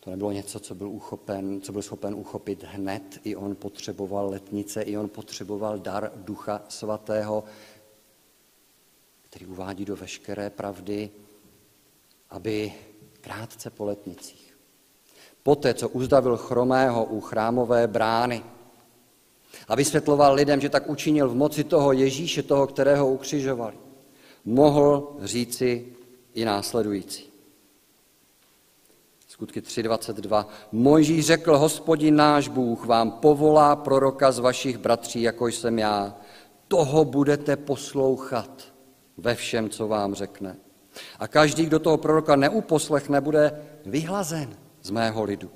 to 0.00 0.10
nebylo 0.10 0.32
něco, 0.32 0.60
co 0.60 0.74
byl, 0.74 0.88
uchopen, 0.88 1.60
co 1.60 1.72
byl 1.72 1.82
schopen 1.82 2.14
uchopit 2.14 2.62
hned. 2.62 3.20
I 3.24 3.36
on 3.36 3.56
potřeboval 3.56 4.30
letnice, 4.30 4.82
i 4.82 4.96
on 4.96 5.08
potřeboval 5.08 5.78
dar 5.78 6.12
Ducha 6.16 6.62
Svatého, 6.68 7.44
který 9.22 9.46
uvádí 9.46 9.84
do 9.84 9.96
veškeré 9.96 10.50
pravdy, 10.50 11.10
aby 12.30 12.74
krátce 13.20 13.70
po 13.70 13.84
letnicích, 13.84 14.58
poté, 15.42 15.74
co 15.74 15.88
uzdavil 15.88 16.36
chromého 16.36 17.04
u 17.04 17.20
chrámové 17.20 17.86
brány 17.86 18.53
a 19.68 19.74
vysvětloval 19.74 20.34
lidem, 20.34 20.60
že 20.60 20.68
tak 20.68 20.88
učinil 20.88 21.28
v 21.28 21.34
moci 21.34 21.64
toho 21.64 21.92
Ježíše, 21.92 22.42
toho, 22.42 22.66
kterého 22.66 23.08
ukřižovali, 23.08 23.74
mohl 24.44 25.16
říci 25.22 25.86
i 26.34 26.44
následující. 26.44 27.24
Skutky 29.28 29.60
3.22. 29.60 30.46
Mojžíš 30.72 31.26
řekl, 31.26 31.58
hospodin 31.58 32.16
náš 32.16 32.48
Bůh 32.48 32.86
vám 32.86 33.10
povolá 33.10 33.76
proroka 33.76 34.32
z 34.32 34.38
vašich 34.38 34.78
bratří, 34.78 35.22
jako 35.22 35.46
jsem 35.46 35.78
já. 35.78 36.16
Toho 36.68 37.04
budete 37.04 37.56
poslouchat 37.56 38.50
ve 39.16 39.34
všem, 39.34 39.70
co 39.70 39.88
vám 39.88 40.14
řekne. 40.14 40.56
A 41.18 41.28
každý, 41.28 41.66
kdo 41.66 41.78
toho 41.78 41.96
proroka 41.96 42.36
neuposlechne, 42.36 43.20
bude 43.20 43.62
vyhlazen 43.86 44.56
z 44.82 44.90
mého 44.90 45.24
lidu. 45.24 45.50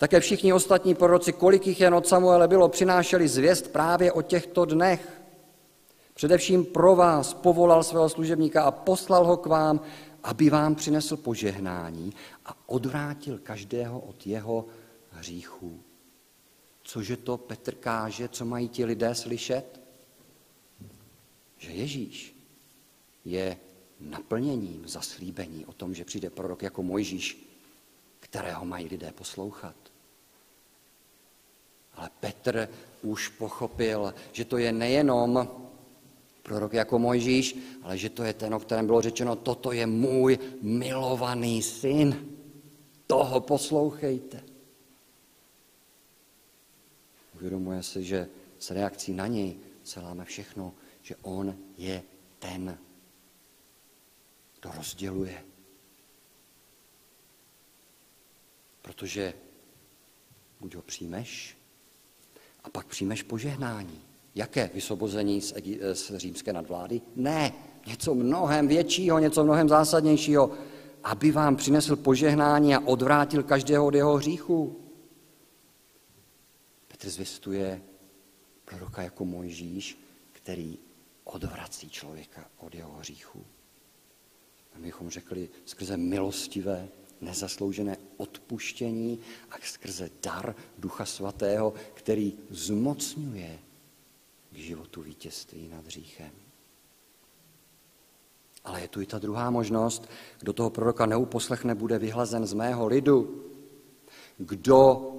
Také 0.00 0.20
všichni 0.20 0.52
ostatní 0.52 0.94
proroci, 0.94 1.32
kolik 1.32 1.66
jich 1.66 1.80
jen 1.80 1.94
od 1.94 2.06
Samuele 2.06 2.48
bylo, 2.48 2.68
přinášeli 2.68 3.28
zvěst 3.28 3.72
právě 3.72 4.12
o 4.12 4.22
těchto 4.22 4.64
dnech. 4.64 5.20
Především 6.14 6.64
pro 6.64 6.96
vás 6.96 7.34
povolal 7.34 7.82
svého 7.82 8.08
služebníka 8.08 8.62
a 8.62 8.70
poslal 8.70 9.24
ho 9.26 9.36
k 9.36 9.46
vám, 9.46 9.80
aby 10.22 10.50
vám 10.50 10.74
přinesl 10.74 11.16
požehnání 11.16 12.12
a 12.46 12.56
odvrátil 12.66 13.38
každého 13.38 14.00
od 14.00 14.26
jeho 14.26 14.66
hříchů. 15.10 15.80
Cože 16.82 17.16
to 17.16 17.36
Petr 17.36 17.74
káže, 17.74 18.28
co 18.28 18.44
mají 18.44 18.68
ti 18.68 18.84
lidé 18.84 19.14
slyšet? 19.14 19.80
Že 21.58 21.70
Ježíš 21.70 22.36
je 23.24 23.56
naplněním 24.00 24.88
zaslíbení 24.88 25.66
o 25.66 25.72
tom, 25.72 25.94
že 25.94 26.04
přijde 26.04 26.30
prorok 26.30 26.62
jako 26.62 26.82
Mojžíš, 26.82 27.46
kterého 28.20 28.64
mají 28.64 28.88
lidé 28.88 29.12
poslouchat. 29.12 29.79
Ale 32.00 32.10
Petr 32.20 32.68
už 33.02 33.28
pochopil, 33.28 34.14
že 34.32 34.44
to 34.44 34.56
je 34.56 34.72
nejenom 34.72 35.48
prorok 36.42 36.72
jako 36.72 36.98
Mojžíš, 36.98 37.56
ale 37.82 37.98
že 37.98 38.08
to 38.08 38.24
je 38.24 38.32
ten, 38.32 38.54
o 38.54 38.60
kterém 38.60 38.86
bylo 38.86 39.00
řečeno, 39.02 39.36
toto 39.36 39.72
je 39.72 39.86
můj 39.86 40.38
milovaný 40.62 41.62
syn. 41.62 42.36
Toho 43.06 43.40
poslouchejte. 43.40 44.44
Uvědomuje 47.34 47.82
se, 47.82 48.02
že 48.02 48.28
s 48.58 48.70
reakcí 48.70 49.12
na 49.12 49.26
něj 49.26 49.56
celáme 49.84 50.24
všechno, 50.24 50.72
že 51.02 51.16
on 51.22 51.56
je 51.76 52.02
ten, 52.38 52.78
kdo 54.60 54.72
rozděluje. 54.72 55.44
Protože 58.82 59.34
buď 60.60 60.74
ho 60.74 60.82
přijmeš, 60.82 61.59
a 62.64 62.70
pak 62.70 62.86
přijmeš 62.86 63.22
požehnání. 63.22 64.00
Jaké 64.34 64.70
vysvobození 64.74 65.40
z, 65.40 65.54
z 65.92 66.16
římské 66.16 66.52
nadvlády? 66.52 67.00
Ne, 67.16 67.52
něco 67.86 68.14
mnohem 68.14 68.68
většího, 68.68 69.18
něco 69.18 69.44
mnohem 69.44 69.68
zásadnějšího, 69.68 70.52
aby 71.04 71.30
vám 71.30 71.56
přinesl 71.56 71.96
požehnání 71.96 72.74
a 72.74 72.80
odvrátil 72.80 73.42
každého 73.42 73.86
od 73.86 73.94
jeho 73.94 74.16
hříchu. 74.16 74.80
Petr 76.88 77.10
zvěstuje 77.10 77.82
proroka 78.64 79.02
jako 79.02 79.24
Mojžíš, 79.24 79.98
který 80.32 80.78
odvrací 81.24 81.90
člověka 81.90 82.50
od 82.58 82.74
jeho 82.74 82.92
hříchu. 82.92 83.44
A 84.74 84.78
my 84.78 84.84
bychom 84.84 85.10
řekli 85.10 85.48
skrze 85.64 85.96
milostivé, 85.96 86.88
nezasloužené 87.20 87.96
odpuštění 88.16 89.18
a 89.50 89.54
skrze 89.62 90.10
dar 90.22 90.54
Ducha 90.78 91.04
Svatého, 91.04 91.74
který 91.94 92.32
zmocňuje 92.50 93.58
k 94.52 94.56
životu 94.56 95.02
vítězství 95.02 95.68
nad 95.68 95.86
hříchem. 95.86 96.30
Ale 98.64 98.80
je 98.80 98.88
tu 98.88 99.00
i 99.00 99.06
ta 99.06 99.18
druhá 99.18 99.50
možnost, 99.50 100.08
kdo 100.38 100.52
toho 100.52 100.70
proroka 100.70 101.06
neuposlechne, 101.06 101.74
bude 101.74 101.98
vyhlazen 101.98 102.46
z 102.46 102.52
mého 102.52 102.86
lidu. 102.86 103.44
Kdo 104.38 105.10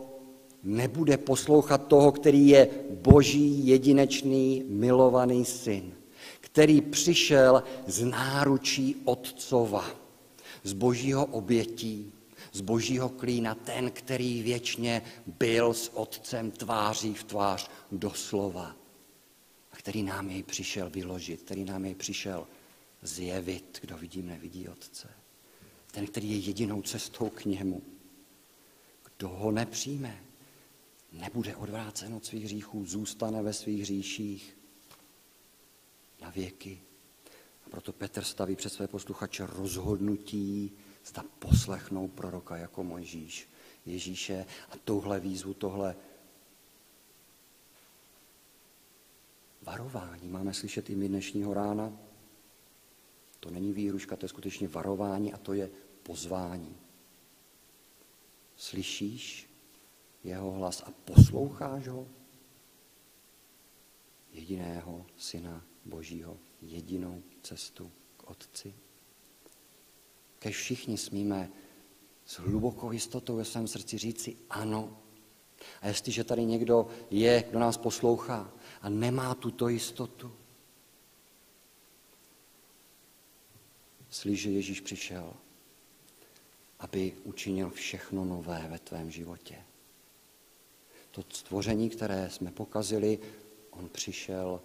nebude 0.63 1.17
poslouchat 1.17 1.87
toho, 1.87 2.11
který 2.11 2.47
je 2.47 2.69
boží 2.89 3.67
jedinečný 3.67 4.63
milovaný 4.67 5.45
syn, 5.45 5.93
který 6.39 6.81
přišel 6.81 7.63
z 7.87 8.05
náručí 8.05 9.01
Otcova, 9.05 10.00
z 10.63 10.73
božího 10.73 11.25
obětí, 11.25 12.13
z 12.51 12.61
božího 12.61 13.09
klína, 13.09 13.55
ten, 13.55 13.91
který 13.91 14.43
věčně 14.43 15.01
byl 15.25 15.73
s 15.73 15.95
Otcem 15.95 16.51
tváří 16.51 17.13
v 17.13 17.23
tvář 17.23 17.69
doslova 17.91 18.75
a 19.71 19.75
který 19.75 20.03
nám 20.03 20.29
jej 20.29 20.43
přišel 20.43 20.89
vyložit, 20.89 21.41
který 21.41 21.65
nám 21.65 21.85
jej 21.85 21.95
přišel 21.95 22.47
zjevit, 23.01 23.77
kdo 23.81 23.97
vidím, 23.97 24.27
nevidí 24.27 24.67
Otce. 24.67 25.09
Ten, 25.91 26.07
který 26.07 26.31
je 26.31 26.37
jedinou 26.37 26.81
cestou 26.81 27.29
k 27.29 27.45
němu. 27.45 27.81
Kdo 29.17 29.29
ho 29.29 29.51
nepřijme, 29.51 30.23
nebude 31.11 31.55
odvrácen 31.55 32.13
od 32.13 32.25
svých 32.25 32.43
hříchů, 32.43 32.85
zůstane 32.85 33.41
ve 33.41 33.53
svých 33.53 33.81
hříších 33.81 34.57
na 36.21 36.29
věky. 36.29 36.81
Proto 37.71 37.93
Petr 37.93 38.23
staví 38.23 38.55
před 38.55 38.69
své 38.69 38.87
posluchače 38.87 39.45
rozhodnutí, 39.45 40.71
zda 41.05 41.23
poslechnou 41.39 42.07
proroka 42.07 42.57
jako 42.57 42.83
Mojžíš, 42.83 43.49
Ježíše 43.85 44.45
a 44.69 44.77
touhle 44.77 45.19
výzvu, 45.19 45.53
tohle 45.53 45.95
varování 49.61 50.29
máme 50.29 50.53
slyšet 50.53 50.89
i 50.89 50.95
my 50.95 51.07
dnešního 51.07 51.53
rána. 51.53 51.97
To 53.39 53.49
není 53.49 53.73
výhruška, 53.73 54.15
to 54.15 54.25
je 54.25 54.29
skutečně 54.29 54.67
varování 54.67 55.33
a 55.33 55.37
to 55.37 55.53
je 55.53 55.69
pozvání. 56.03 56.77
Slyšíš 58.55 59.49
jeho 60.23 60.51
hlas 60.51 60.83
a 60.85 60.91
posloucháš 61.05 61.87
ho? 61.87 62.07
Jediného 64.31 65.05
syna 65.17 65.65
Božího, 65.85 66.37
jedinou 66.61 67.23
cestu 67.43 67.91
k 68.17 68.29
Otci. 68.29 68.73
Kež 70.39 70.57
všichni 70.57 70.97
smíme 70.97 71.49
s 72.25 72.39
hlubokou 72.39 72.91
jistotou 72.91 73.35
ve 73.35 73.45
svém 73.45 73.67
srdci 73.67 73.97
říci 73.97 74.37
ano. 74.49 74.97
A 75.81 75.87
jestliže 75.87 76.23
tady 76.23 76.45
někdo 76.45 76.87
je, 77.09 77.43
kdo 77.49 77.59
nás 77.59 77.77
poslouchá 77.77 78.53
a 78.81 78.89
nemá 78.89 79.35
tuto 79.35 79.67
jistotu, 79.67 80.31
Slyš, 84.11 84.41
že 84.41 84.49
Ježíš 84.49 84.81
přišel, 84.81 85.33
aby 86.79 87.13
učinil 87.23 87.69
všechno 87.69 88.25
nové 88.25 88.67
ve 88.71 88.79
tvém 88.79 89.11
životě. 89.11 89.55
To 91.11 91.23
stvoření, 91.29 91.89
které 91.89 92.29
jsme 92.29 92.51
pokazili, 92.51 93.19
on 93.69 93.89
přišel 93.89 94.61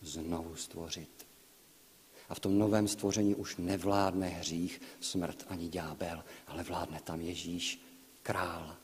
znovu 0.00 0.56
stvořit. 0.56 1.21
A 2.32 2.34
v 2.34 2.40
tom 2.40 2.58
novém 2.58 2.88
stvoření 2.88 3.34
už 3.34 3.56
nevládne 3.56 4.28
hřích, 4.28 4.80
smrt 5.00 5.44
ani 5.48 5.68
ďábel, 5.68 6.24
ale 6.46 6.62
vládne 6.62 7.00
tam 7.04 7.20
Ježíš, 7.20 7.80
král, 8.22 8.76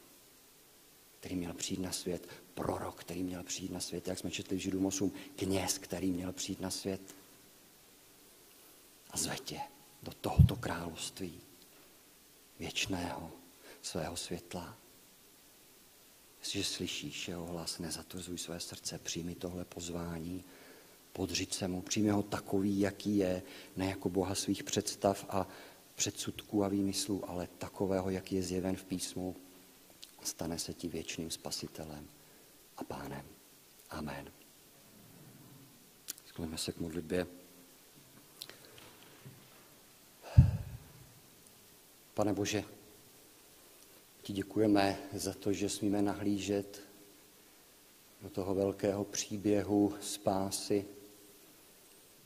který 1.21 1.37
měl 1.37 1.55
přijít 1.55 1.81
na 1.81 1.93
svět, 1.93 2.29
prorok, 2.55 3.01
který 3.01 3.23
měl 3.23 3.43
přijít 3.43 3.73
na 3.73 3.81
svět, 3.81 4.09
jak 4.09 4.19
jsme 4.19 4.31
četli 4.31 4.57
v 4.57 4.61
Židům 4.61 4.87
8, 4.87 5.13
kněz, 5.37 5.79
který 5.79 6.11
měl 6.11 6.33
přijít 6.33 6.61
na 6.61 6.71
svět. 6.71 7.01
A 9.11 9.17
zve 9.17 9.37
tě 9.37 9.61
do 10.03 10.13
tohoto 10.21 10.57
království 10.57 11.41
věčného 12.59 13.31
svého 13.83 14.17
světla. 14.17 14.77
Jestliže 16.41 16.65
slyšíš 16.65 17.29
jeho 17.29 17.47
hlas, 17.47 17.79
nezatvrzuj 17.79 18.39
své 18.39 18.61
srdce, 18.61 18.99
přijmi 18.99 19.35
tohle 19.35 19.65
pozvání, 19.65 20.45
podřiď 21.19 21.55
se 21.55 21.69
mu, 21.69 21.83
přijmi 21.83 22.11
ho 22.11 22.23
takový, 22.23 22.81
jaký 22.81 23.17
je, 23.17 23.43
ne 23.77 23.87
jako 23.87 24.09
Boha 24.09 24.35
svých 24.35 24.65
představ 24.65 25.27
a 25.29 25.49
předsudků 25.95 26.65
a 26.65 26.69
výmyslů, 26.69 27.31
ale 27.31 27.49
takového, 27.59 28.11
jaký 28.11 28.35
je 28.35 28.43
zjeven 28.43 28.77
v 28.77 28.85
písmu, 28.85 29.37
stane 30.23 30.59
se 30.59 30.75
ti 30.75 30.89
věčným 30.89 31.31
spasitelem 31.31 32.07
a 32.77 32.85
pánem. 32.85 33.25
Amen. 33.91 34.31
Skloníme 36.27 36.59
se 36.59 36.73
k 36.73 36.81
modlitbě. 36.81 37.27
Pane 42.15 42.33
Bože, 42.33 42.65
ti 44.23 44.33
děkujeme 44.33 44.99
za 45.13 45.35
to, 45.35 45.53
že 45.53 45.69
smíme 45.69 46.03
nahlížet 46.03 46.83
do 48.23 48.31
toho 48.31 48.55
velkého 48.55 49.05
příběhu 49.05 49.95
spásy, 50.01 50.87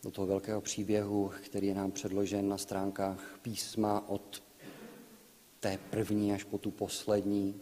do 0.02 0.10
toho 0.10 0.26
velkého 0.26 0.60
příběhu, 0.60 1.30
který 1.44 1.66
je 1.66 1.74
nám 1.74 1.92
předložen 1.92 2.48
na 2.48 2.58
stránkách 2.58 3.38
písma 3.42 4.08
od 4.08 4.42
té 5.60 5.78
první 5.90 6.32
až 6.32 6.44
po 6.44 6.58
tu 6.58 6.70
poslední. 6.70 7.60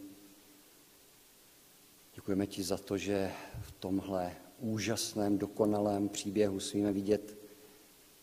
Děkujeme 2.15 2.47
ti 2.47 2.63
za 2.63 2.77
to, 2.77 2.97
že 2.97 3.31
v 3.61 3.71
tomhle 3.71 4.35
úžasném, 4.59 5.37
dokonalém 5.37 6.09
příběhu 6.09 6.59
smíme 6.59 6.93
vidět, 6.93 7.37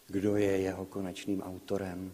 kdo 0.07 0.37
je 0.37 0.59
jeho 0.59 0.87
konečným 0.87 1.42
autorem, 1.42 2.12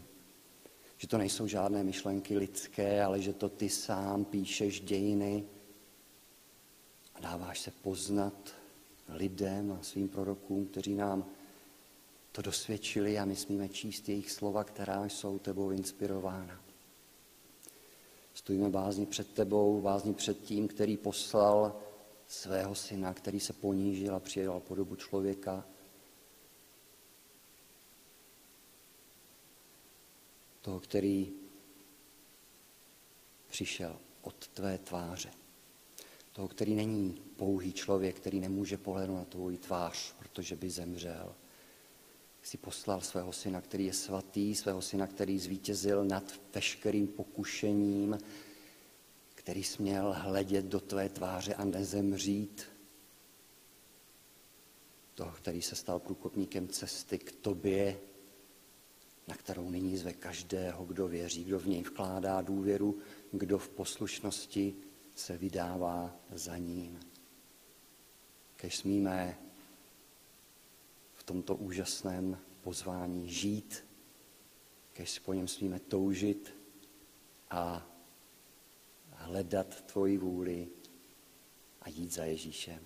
že 0.97 1.09
to 1.09 1.19
nejsou 1.19 1.47
žádné 1.47 1.85
myšlenky 1.85 2.39
lidské, 2.39 3.05
ale 3.05 3.21
že 3.21 3.33
to 3.33 3.49
ty 3.49 3.69
sám 3.69 4.25
píšeš 4.25 4.81
dějiny 4.81 5.45
a 7.15 7.21
dáváš 7.21 7.61
se 7.61 7.71
poznat 7.71 8.55
lidem 9.09 9.73
a 9.73 9.83
svým 9.83 10.09
prorokům, 10.09 10.67
kteří 10.67 10.95
nám 10.95 11.25
to 12.35 12.43
dosvědčili 12.43 13.19
a 13.19 13.25
my 13.25 13.37
smíme 13.37 13.69
číst 13.69 14.09
jejich 14.09 14.31
slova, 14.31 14.65
která 14.65 15.05
jsou 15.05 15.39
tebou 15.39 15.71
inspirována. 15.71 16.61
Stojíme 18.35 18.71
vázni 18.71 19.07
před 19.07 19.35
tebou, 19.35 19.81
vázni 19.81 20.15
před 20.15 20.41
tím, 20.41 20.69
který 20.69 20.97
poslal 20.97 21.81
svého 22.27 22.75
syna, 22.75 23.15
který 23.15 23.41
se 23.41 23.53
ponížil 23.53 24.15
a 24.15 24.21
přijel 24.21 24.61
podobu 24.61 24.97
člověka, 24.97 25.65
toho, 30.61 30.81
který 30.81 31.33
přišel 33.49 33.99
od 34.23 34.49
tvé 34.49 34.79
tváře. 34.79 35.31
Toho, 36.33 36.49
který 36.49 36.75
není 36.75 37.23
pouhý 37.37 37.73
člověk, 37.73 38.17
který 38.17 38.41
nemůže 38.41 38.79
pohlednout 38.79 39.19
na 39.19 39.25
tvou 39.25 39.57
tvář, 39.57 40.15
protože 40.19 40.57
by 40.57 40.71
zemřel. 40.71 41.35
Jsi 42.45 42.57
poslal 42.57 43.01
svého 43.01 43.33
syna, 43.33 43.61
který 43.61 43.87
je 43.87 43.93
svatý, 43.93 44.55
svého 44.55 44.83
syna, 44.83 45.07
který 45.07 45.39
zvítězil 45.39 46.05
nad 46.05 46.41
veškerým 46.55 47.09
pokušením, 47.09 48.19
který 49.35 49.65
směl 49.65 50.15
hledět 50.19 50.65
do 50.65 50.81
tvé 50.81 51.09
tváře 51.09 51.55
a 51.55 51.65
nezemřít. 51.65 52.63
Toho, 55.15 55.33
který 55.33 55.63
se 55.63 55.77
stal 55.77 55.99
průkopníkem 55.99 56.69
cesty 56.69 57.19
k 57.19 57.33
tobě, 57.33 58.01
na 59.29 59.35
kterou 59.35 59.71
nyní 59.71 59.97
zve 59.97 60.13
každého, 60.13 60.85
kdo 60.85 61.09
věří, 61.09 61.45
kdo 61.45 61.59
v 61.59 61.67
něj 61.67 61.83
vkládá 61.83 62.43
důvěru, 62.43 62.99
kdo 63.33 63.59
v 63.59 63.69
poslušnosti 63.69 64.75
se 65.15 65.37
vydává 65.37 66.17
za 66.33 66.57
ním. 66.57 67.01
Kež 68.57 68.77
smíme 68.77 69.44
tomto 71.25 71.57
úžasném 71.57 72.39
pozvání 72.61 73.29
žít, 73.29 73.85
kež 74.93 75.19
po 75.19 75.33
něm 75.33 75.49
smíme 75.49 75.81
toužit 75.81 76.55
a 77.51 77.87
hledat 79.13 79.83
tvoji 79.83 80.19
vůli 80.19 80.69
a 81.81 81.89
jít 81.89 82.13
za 82.13 82.25
Ježíšem. 82.25 82.81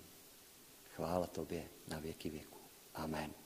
Chvála 0.95 1.27
tobě 1.27 1.69
na 1.87 1.99
věky 1.99 2.29
věku. 2.29 2.59
Amen. 2.93 3.38